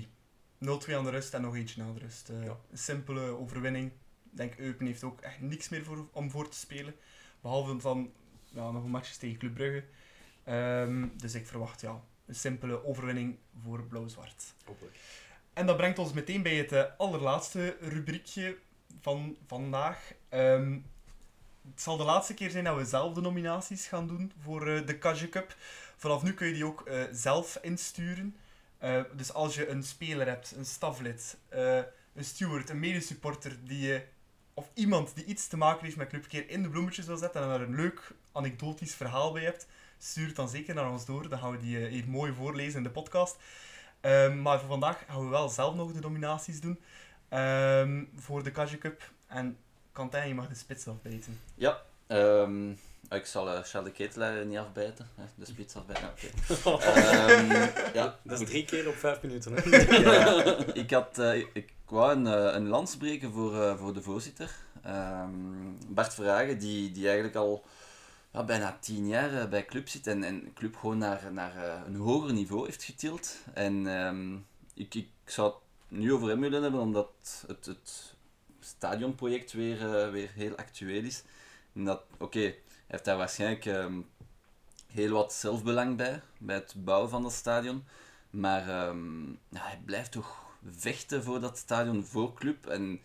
[0.64, 2.28] 0-2 aan de rust en nog eentje aan de rust.
[2.28, 2.56] Eh, Ja.
[2.70, 3.92] Een simpele overwinning.
[4.32, 6.94] Ik denk Eupen heeft ook echt niks meer voor, om voor te spelen.
[7.40, 8.12] Behalve dan
[8.52, 9.84] ja, nog een matchje tegen Club Brugge.
[10.44, 14.54] Ehm, dus ik verwacht ja, een simpele overwinning voor Blauw-Zwart.
[14.64, 14.96] Hopelijk.
[15.52, 18.56] En dat brengt ons meteen bij het eh, allerlaatste rubriekje
[19.00, 20.12] van vandaag.
[20.28, 20.78] Ehm,
[21.70, 24.86] het zal de laatste keer zijn dat we zelf de nominaties gaan doen voor eh,
[24.86, 25.56] de Kaja Cup.
[25.96, 28.36] Vanaf nu kun je die ook eh, zelf insturen.
[29.16, 34.04] Dus als je een speler hebt, een staflid, een steward, een medesupporter die je,
[34.54, 37.48] of iemand die iets te maken heeft met Clubkeer in de bloemetjes wil zetten en
[37.48, 39.66] daar een leuk anekdotisch verhaal bij hebt,
[39.98, 41.28] stuur het dan zeker naar ons door.
[41.28, 43.36] Dan gaan we die eh, hier mooi voorlezen in de podcast.
[44.00, 46.80] Ehm, maar voor vandaag gaan we wel zelf nog de nominaties doen
[47.28, 49.10] ehm, voor de Kaja Cup.
[49.26, 49.56] En
[49.92, 51.40] Quentin, je mag de spits afbijten.
[51.54, 52.70] Ja, ehm,
[53.10, 55.08] ik zal eh Charles de Ketelaar niet afbijten.
[55.14, 56.26] hè, De spits afbijten, oké.
[56.90, 57.50] Ehm,
[57.94, 59.52] ja, Dat is drie keer op vijf minuten.
[59.54, 59.60] Hè?
[60.02, 64.02] Ja, ik, had, eh, ik wou een, eh, een lans breken voor, eh, voor de
[64.02, 64.54] voorzitter.
[64.82, 65.30] Ehm,
[65.88, 67.64] Bart Verhagen, die, die eigenlijk al
[68.32, 71.96] ja, bijna tien jaar eh, bij Club zit en, en Club gewoon naar, naar een
[71.96, 73.36] hoger niveau heeft getild.
[73.54, 74.34] En ehm,
[74.74, 78.14] ik, ik zou het nu over hem willen hebben, omdat het, het
[78.60, 81.22] stadionproject weer, weer heel actueel is.
[81.74, 84.00] En dat, oké, hij heeft daar waarschijnlijk ehm,
[84.86, 87.84] heel wat zelfbelang bij, bij het bouwen van dat stadion.
[88.30, 88.66] Maar
[89.48, 92.66] ja, hij blijft toch vechten voor dat stadion, voor club.
[92.66, 93.00] En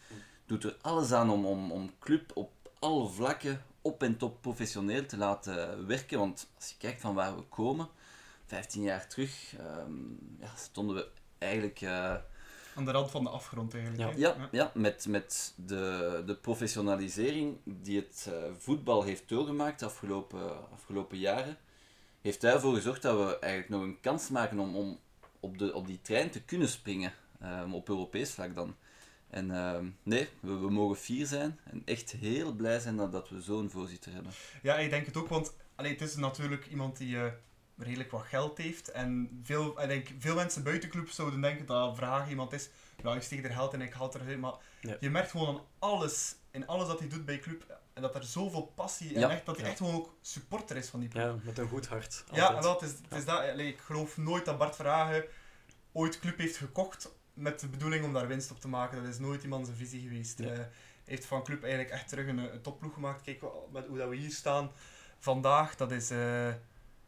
[0.45, 5.05] doet er alles aan om, om, om club op alle vlakken op en top professioneel
[5.05, 6.19] te laten werken.
[6.19, 7.87] Want als je kijkt van waar we komen,
[8.45, 9.91] 15 jaar terug, ehm,
[10.39, 12.15] ja, stonden we eigenlijk eh,
[12.75, 14.17] Aan de rand van de afgrond eigenlijk.
[14.17, 14.33] Ja.
[14.33, 14.41] hè?
[14.41, 20.71] ja, ja, met, met de, de professionalisering die het eh, voetbal heeft doorgemaakt de afgelopen,
[20.71, 21.57] afgelopen jaren,
[22.21, 24.99] heeft ervoor gezorgd dat we eigenlijk nog een kans maken om, om
[25.39, 28.75] op, de, op die trein te kunnen springen, ehm, op Europees vlak dan.
[29.29, 33.29] En ehm, nee, we, we mogen fier zijn en echt heel blij zijn dat, dat
[33.29, 34.31] we zo'n voorzitter hebben.
[34.61, 37.31] Ja, ik denk het ook, want allee, het is natuurlijk iemand die eh,
[37.77, 38.91] redelijk wat geld heeft.
[38.91, 42.69] En veel, ik denk, veel mensen buiten club zouden denken dat Vraag iemand is,
[43.03, 44.39] ja, ik steek er geld in en ik haal het eruit.
[44.39, 44.97] Maar Ja.
[44.99, 48.23] je merkt gewoon aan alles, in alles dat hij doet bij club, en dat er
[48.23, 49.29] zoveel passie en Ja.
[49.29, 49.69] echt, dat hij Ja.
[49.71, 51.23] echt gewoon ook supporter is van die ploeg.
[51.23, 52.23] Ja, met een goed hart.
[52.31, 52.57] Ja, altijd.
[52.57, 55.25] en wel, het is, het is dat, allee, ik geloof nooit dat Bart Verhagen
[55.91, 59.03] ooit club heeft gekocht met de bedoeling om daar winst op te maken.
[59.03, 60.39] Dat is nooit iemand zijn visie geweest.
[60.39, 60.45] Ja.
[60.45, 63.21] Eh, Hij heeft van club eigenlijk echt terug een, een topploeg gemaakt.
[63.21, 64.71] Kijk wat- met hoe dat we hier staan
[65.19, 66.47] vandaag, dat is, eh,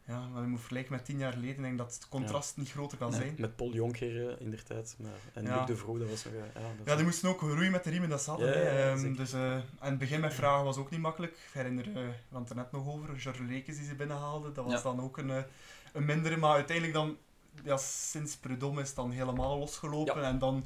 [0.04, 2.70] ja, maar je moet vergelijken met tien jaar geleden, denk ik dat het contrast niet
[2.70, 3.20] groter kan Nee.
[3.20, 3.34] zijn.
[3.38, 4.96] Met Paul Jonker eh, in der tijd.
[4.98, 5.56] Maar, en Ja.
[5.58, 6.32] Luc de Vroo, dat was nog...
[6.34, 9.16] ja, dat Ja, die moesten ook roeien met de riemen, dat zat Ja, zeker.
[9.16, 11.32] dus aan het begin met vragen was ook niet makkelijk.
[11.32, 14.52] Ik herinner, we hadden het er net nog over, George Lekes die ze binnenhaalde.
[14.52, 15.44] Dat was dan ook een,
[15.92, 17.16] een mindere, maar uiteindelijk dan,
[17.64, 20.20] ja, sinds Prudhomme is het dan helemaal losgelopen.
[20.20, 20.28] Ja.
[20.28, 20.64] En dan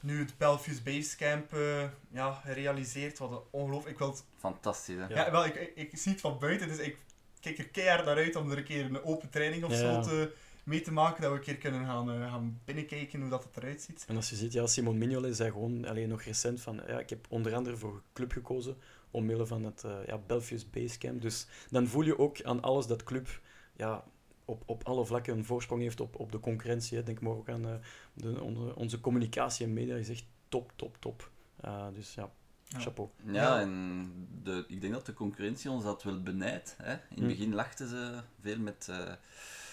[0.00, 3.18] nu het Belfius Basecamp eh, ja, gerealiseerd.
[3.18, 3.92] Wat een ongelooflijk.
[3.92, 5.06] Ik wil het Fantastisch, hè?
[5.06, 5.24] Ja.
[5.24, 6.96] Ja, wel, ik, ik, ik zie het van buiten, dus ik
[7.40, 10.02] kijk er keihard naar uit om er een keer een open training of Ja.
[10.02, 10.32] zo te,
[10.64, 13.56] mee te maken, dat we een keer kunnen gaan, eh, gaan binnenkijken hoe dat het
[13.56, 14.04] eruit ziet.
[14.08, 17.10] En als je ziet, ja, Simon Mignolet zei gewoon alleen nog recent van ja, ik
[17.10, 18.76] heb onder andere voor club gekozen
[19.10, 21.22] omwille van het eh ja, Belfius Basecamp.
[21.22, 23.40] Dus dan voel je ook aan alles dat club
[23.76, 24.04] ja,
[24.46, 26.96] op, op alle vlakken een voorsprong heeft op, op de concurrentie.
[26.96, 27.02] Hè.
[27.02, 27.74] Denk maar ook aan eh,
[28.14, 31.30] de, onze, onze communicatie en media is echt top, top, top.
[31.64, 32.30] Uh, dus ja,
[32.64, 32.78] Ja.
[32.78, 33.08] chapeau.
[33.24, 33.60] Ja, Ja.
[33.60, 36.74] en de, ik denk dat de concurrentie ons dat wel benijdt.
[36.82, 36.92] Hè?
[36.92, 37.26] In het Hm.
[37.26, 39.18] begin lachten ze veel met, eh, De met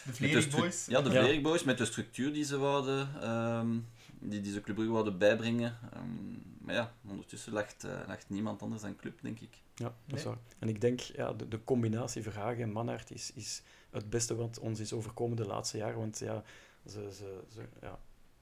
[0.05, 0.85] de Vlerik stru- Boys.
[0.85, 1.21] Ja, de Ja.
[1.23, 3.77] Vlerik Boys, met de structuur die ze wouden, ehm,
[4.19, 5.77] die, die ze Club Brugge wouden bijbrengen.
[5.93, 6.05] Ehm,
[6.65, 9.61] maar ja, ondertussen lacht, eh, lacht niemand anders dan Club, denk ik.
[9.75, 10.33] Ja, dat is Nee.
[10.33, 10.43] waar.
[10.59, 13.61] En ik denk, ja, de, de combinatie Verhagen en Manhart is, is
[13.93, 15.97] het beste wat ons is overkomen de laatste jaren.
[15.97, 16.43] Want ja,
[16.87, 17.99] ze, ze, ze, ja,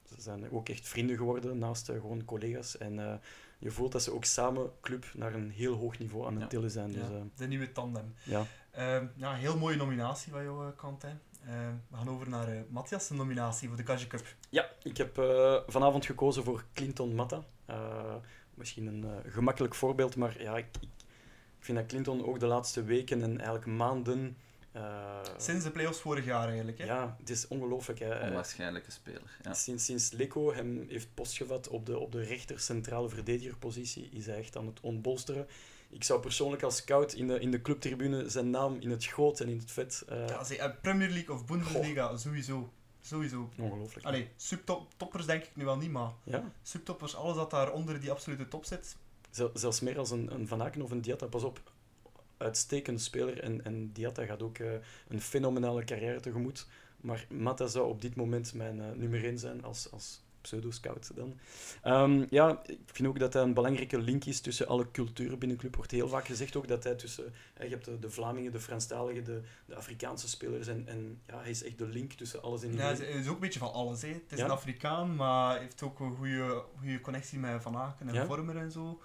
[0.08, 2.78] ze zijn ook echt vrienden geworden naast eh, gewoon collega's.
[2.78, 3.14] En eh,
[3.58, 6.48] je voelt dat ze ook samen club naar een heel hoog niveau aan het Ja.
[6.48, 6.92] tillen zijn.
[6.92, 8.14] Dus, Ja, eh, de nieuwe tandem.
[8.24, 8.46] ja.
[8.70, 11.02] Ehm, ja, heel mooie nominatie van jouw kant.
[11.02, 11.08] Hè.
[11.46, 14.34] Ehm, we gaan over naar Matthias' nominatie voor de Kaji Cup.
[14.48, 15.14] ja, ik heb
[15.66, 17.44] vanavond gekozen voor Clinton Matta.
[18.54, 20.66] Misschien een gemakkelijk voorbeeld, maar ja, ik,
[21.58, 24.36] ik vind dat Clinton ook de laatste weken en eigenlijk maanden...
[24.72, 26.78] eh, Sinds de playoffs vorig jaar eigenlijk.
[26.78, 26.84] Hè.
[26.84, 27.98] ja, het is ongelooflijk.
[27.98, 28.08] hè.
[28.14, 29.38] Eh, Onwaarschijnlijke speler.
[29.42, 29.54] Ja.
[29.54, 34.36] Sinds, sinds Leco hem heeft postgevat op de, op de rechter centrale verdedigerpositie, is hij
[34.36, 35.46] echt aan het ontbolsteren.
[35.90, 39.40] Ik zou persoonlijk als scout in de, in de clubtribune zijn naam in het groot
[39.40, 40.02] en in het vet.
[40.08, 42.72] eh, Ja, ze- Premier League of Bundesliga, sowieso.
[43.04, 43.50] Sowieso.
[43.58, 44.06] Ongelooflijk.
[44.06, 48.10] Allee, subtoppers denk ik nu wel niet, maar Ja, subtoppers, alles dat daar onder die
[48.10, 48.96] absolute top zit.
[49.30, 51.26] zel- zelfs meer als een, een Van Aken of een Diatta.
[51.26, 51.60] Pas op,
[52.42, 53.40] uitstekende speler.
[53.40, 54.72] En, en Diatta gaat ook eh,
[55.08, 56.66] een fenomenale carrière tegemoet.
[57.00, 61.38] Maar Mata zou op dit moment mijn eh, nummer 1 zijn als, als pseudo-scout dan.
[61.82, 65.56] Ehm, ja, ik vind ook dat hij een belangrijke link is tussen alle culturen binnen
[65.58, 65.76] club.
[65.76, 67.32] wordt heel vaak gezegd ook dat hij tussen...
[67.54, 70.66] eh, je hebt de, de Vlamingen, de Franstaligen, de, de Afrikaanse spelers.
[70.66, 73.12] En, en ja, hij is echt de link tussen alles en Ja, iedereen.
[73.16, 74.02] het is ook een beetje van alles.
[74.02, 74.08] Hè.
[74.08, 74.44] Het is Ja.
[74.44, 78.26] een Afrikaan, maar heeft ook een goede, goede connectie met Van Aken en Ja.
[78.26, 79.00] Vormer en zo.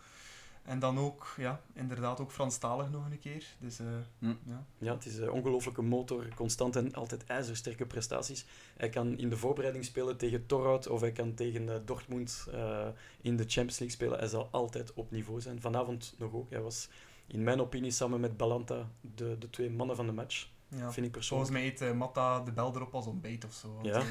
[0.68, 3.45] En dan ook, ja, inderdaad ook Franstalig nog een keer.
[3.59, 3.86] Dus, eh,
[4.20, 4.34] Hm.
[4.45, 4.65] ja.
[4.78, 8.45] Ja, het is een ongelofelijke motor, constant en altijd ijzersterke prestaties.
[8.78, 12.88] Hij kan in de voorbereiding spelen tegen Torhout of hij kan tegen eh, Dortmund eh,
[13.22, 14.20] in de Champions League spelen.
[14.20, 15.61] Hij zal altijd op niveau zijn.
[15.61, 16.49] Vanavond nog ook.
[16.49, 16.89] Hij was
[17.28, 20.47] in mijn opinie samen met Balanta de, de twee mannen van de match.
[20.70, 20.91] Ja.
[20.91, 21.49] Vind ik persoonlijk.
[21.49, 21.49] Volgens
[21.82, 23.80] mij eet eh, Matta de bel erop als ontbijt of zo.
[23.84, 24.01] Ja.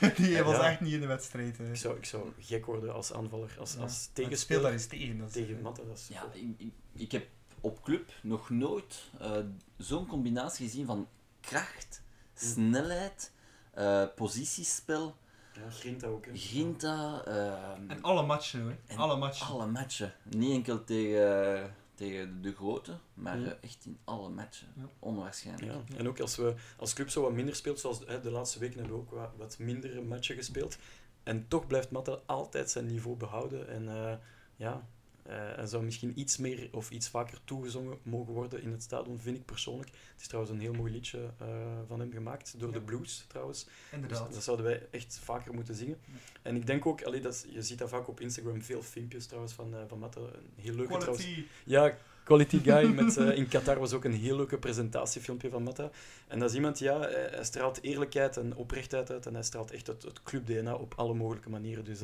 [0.00, 0.70] eh, die was Ja.
[0.70, 1.58] echt niet in de wedstrijd.
[1.60, 1.68] eh.
[1.70, 3.80] Ik zou, ik zou gek worden als aanvaller, als, Ja.
[3.80, 5.18] als tegenspeler daar eens tegen.
[5.18, 5.82] Dat is, tegen Matta.
[5.82, 6.24] Dat is Ja,
[6.56, 7.26] ik, ik, heb
[7.60, 9.36] op club nog nooit eh,
[9.76, 11.08] zo'n combinatie gezien van
[11.40, 12.02] kracht,
[12.34, 13.32] snelheid,
[13.72, 15.16] eh, positiespel,
[15.54, 16.24] ja, Grinta ook.
[16.26, 16.30] hè.
[16.34, 18.76] grinta, ehm, En alle matchen hoor.
[18.86, 19.46] En alle matchen.
[19.46, 20.14] alle matchen.
[20.22, 23.46] Niet enkel tegen, tegen de grote, maar Ja.
[23.46, 24.68] eh, echt in alle matchen.
[24.76, 24.88] Ja.
[24.98, 25.72] Onwaarschijnlijk.
[25.88, 28.58] Ja, en ook als we als club zo wat minder speelt, zoals hè, de laatste
[28.58, 30.78] weken hebben we ook wat, wat mindere matchen gespeeld.
[31.22, 33.68] En toch blijft Matta altijd zijn niveau behouden.
[33.68, 34.14] En eh,
[34.56, 34.86] ja,
[35.26, 39.18] eh, hij zou misschien iets meer of iets vaker toegezongen mogen worden in het stadion,
[39.20, 39.88] vind ik persoonlijk.
[39.90, 41.46] Het is trouwens een heel mooi liedje eh,
[41.88, 42.74] van hem gemaakt, door Ja.
[42.74, 43.64] de Blues trouwens.
[43.64, 44.32] Dus Inderdaad.
[44.34, 45.98] dat zouden wij echt vaker moeten zingen.
[46.42, 49.26] En ik denk ook, allee, dat is- je ziet dat vaak op Instagram, veel filmpjes
[49.26, 50.20] trouwens van, eh, van Matta.
[50.20, 51.24] Een heel leuke trouwens.
[51.24, 51.46] Quality.
[51.64, 55.90] Ja, Quality Guy met, in Qatar was ook een heel leuke presentatiefilmpje van Matta.
[56.28, 59.86] En dat is iemand, ja, hij, straalt eerlijkheid en oprechtheid uit en hij straalt echt
[59.86, 61.84] het, het club-DNA op alle mogelijke manieren.
[61.84, 62.00] Dus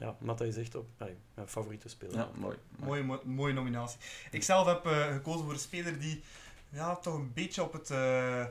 [0.00, 2.14] ja, Matta is echt op, allee, mijn favoriete speler.
[2.16, 2.56] Ja, mooi.
[2.78, 2.88] mooi.
[2.88, 3.98] Mooie, mo- mooie nominatie.
[4.30, 6.22] Ik zelf heb eh, gekozen voor een speler die
[6.68, 8.44] ja, toch een beetje op, het, eh,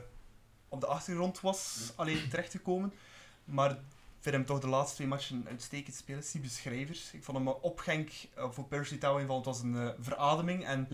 [0.68, 2.92] op de achtergrond was alleen terechtgekomen.
[3.44, 3.76] Maar ik
[4.20, 6.22] vind hem toch de laatste twee matchen uitstekend spelen.
[6.22, 7.12] Sibus Schrijvers.
[7.12, 9.36] Ik vond hem op Genk eh, voor Percy inval.
[9.36, 10.64] Het was een eh, verademing.
[10.66, 10.88] En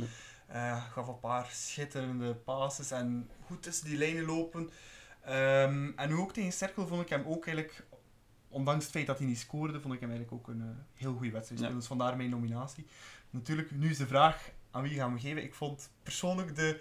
[0.46, 2.90] eh, gaf een paar schitterende passes.
[2.90, 4.70] En goed tussen die lijnen lopen.
[5.24, 7.84] Ehm, en nu ook tegen Cerkel vond ik hem ook eigenlijk...
[8.56, 11.12] Ondanks het feit dat hij niet scoorde, vond ik hem eigenlijk ook een eh, heel
[11.12, 11.68] goede wedstrijd spelen.
[11.68, 11.74] Ja.
[11.78, 12.86] Dus vandaar mijn nominatie.
[13.30, 15.42] Natuurlijk, nu is de vraag aan wie gaan we geven.
[15.42, 16.80] Ik vond persoonlijk de,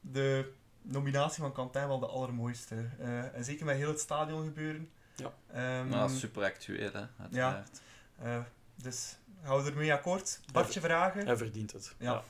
[0.00, 0.52] de
[0.82, 2.88] nominatie van Quentin wel de allermooiste.
[2.98, 4.90] Eh, en zeker met heel het stadion gebeuren.
[5.16, 5.32] Ja.
[5.52, 7.80] Ehm, Ja, super actueel, hè, uiteraard.
[8.18, 8.38] eh,
[8.76, 10.40] dus gaan we ermee akkoord.
[10.52, 11.26] Bartje vragen.
[11.26, 11.94] Hij verdient het.
[11.98, 12.22] Ja.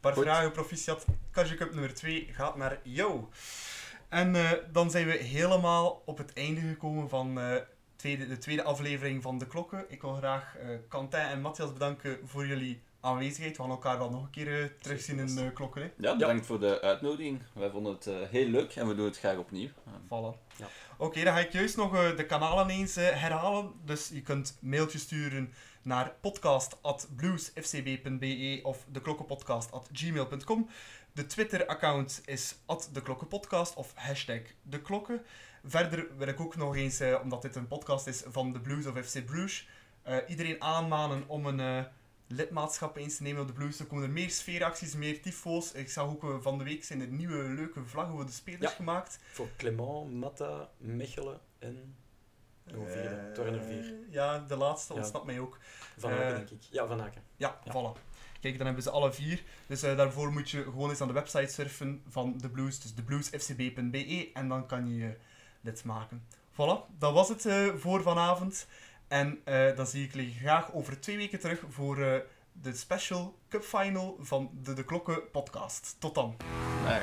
[0.00, 0.24] Bart Goed.
[0.24, 1.06] vragen, proficiat.
[1.30, 3.24] Kaji Cup nummer 2 gaat naar jou.
[4.08, 7.56] En eh, dan zijn we helemaal op het einde gekomen van eh,
[8.02, 9.84] tweede, de tweede aflevering van De Klokken.
[9.88, 13.56] Ik wil graag eh Quentin en Matthias bedanken voor jullie aanwezigheid.
[13.56, 15.82] We gaan elkaar dan nog een keer eh, terugzien in de Klokken.
[15.82, 15.90] Hè.
[15.96, 17.42] Ja, bedankt voor de uitnodiging.
[17.54, 19.68] Wij vonden het eh, heel leuk en we doen het graag opnieuw.
[19.86, 20.36] Eh, Voilà.
[20.56, 20.66] Ja.
[20.96, 23.72] Oké, dan ga ik juist nog eh, de kanalen eens eh, herhalen.
[23.84, 30.68] Dus je kunt mailtjes sturen naar podcast.bluesfcb.be of deklokkenpodcast.gmail.com.
[31.12, 32.56] De Twitter-account is
[32.92, 35.22] @deklokkenpodcast of hashtag deklokken.
[35.64, 38.86] Verder wil ik ook nog eens, eh, omdat dit een podcast is van de Blues
[38.86, 39.68] of FC Bruges,
[40.02, 41.84] eh, iedereen aanmanen om een eh,
[42.26, 43.78] lidmaatschap eens te nemen op de Blues.
[43.78, 45.72] Er komen er meer sfeeracties, meer tyfo's.
[45.72, 48.76] Ik zag ook van de week zijn er nieuwe leuke vlaggen voor de spelers Ja.
[48.76, 49.18] gemaakt.
[49.32, 51.94] Voor Clement, Matta, Mechelen en...
[52.64, 53.08] Nog vierde.
[53.08, 53.94] Het waren er vier.
[54.10, 54.98] Ja, de laatste Ja.
[54.98, 55.58] ontsnapt mij ook.
[55.98, 56.62] Van Aken, denk ik.
[56.70, 57.22] Ja, Van Aken.
[57.36, 57.72] Ja, Ja.
[57.72, 57.98] voilà.
[58.40, 59.42] Kijk, dan hebben ze alle vier.
[59.66, 62.80] Dus daarvoor moet je gewoon eens aan de website surfen van de Blues.
[62.80, 65.16] Dus thebluesfcb.be en dan kan je
[65.62, 66.26] lid maken.
[66.52, 68.66] Voilà, dat was het eh, voor vanavond.
[69.08, 72.20] En eh, dan zie ik jullie graag over twee weken terug voor eh,
[72.52, 75.96] de special cup final van de De Klokken podcast.
[75.98, 76.36] Tot dan.
[76.84, 77.02] nou,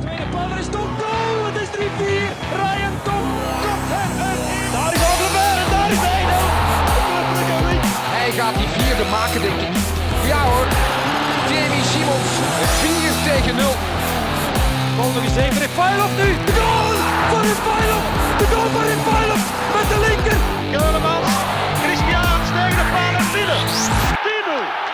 [0.00, 1.44] Tweede paal, is toch goal!
[1.44, 1.80] Het is 3-4.
[2.62, 3.26] Ryan Tom
[3.64, 4.72] kopt hem erin.
[4.76, 6.48] Daar is Overberg en daar is Eindel.
[8.18, 9.74] Hij gaat die vierde maken, denk ik.
[10.30, 10.66] Ja hoor.
[11.50, 12.30] Jamie Simons.
[12.82, 13.99] 4 tegen 0
[15.00, 15.58] bal nog voor zeker.
[15.58, 16.28] Refailov nu.
[16.46, 16.96] De goal
[17.30, 18.04] van Refailov.
[18.38, 19.42] De goal van Refailov
[19.74, 20.38] met de linker.
[20.70, 21.30] Keulemans.
[21.82, 24.89] Christian tegen de paal en binnen.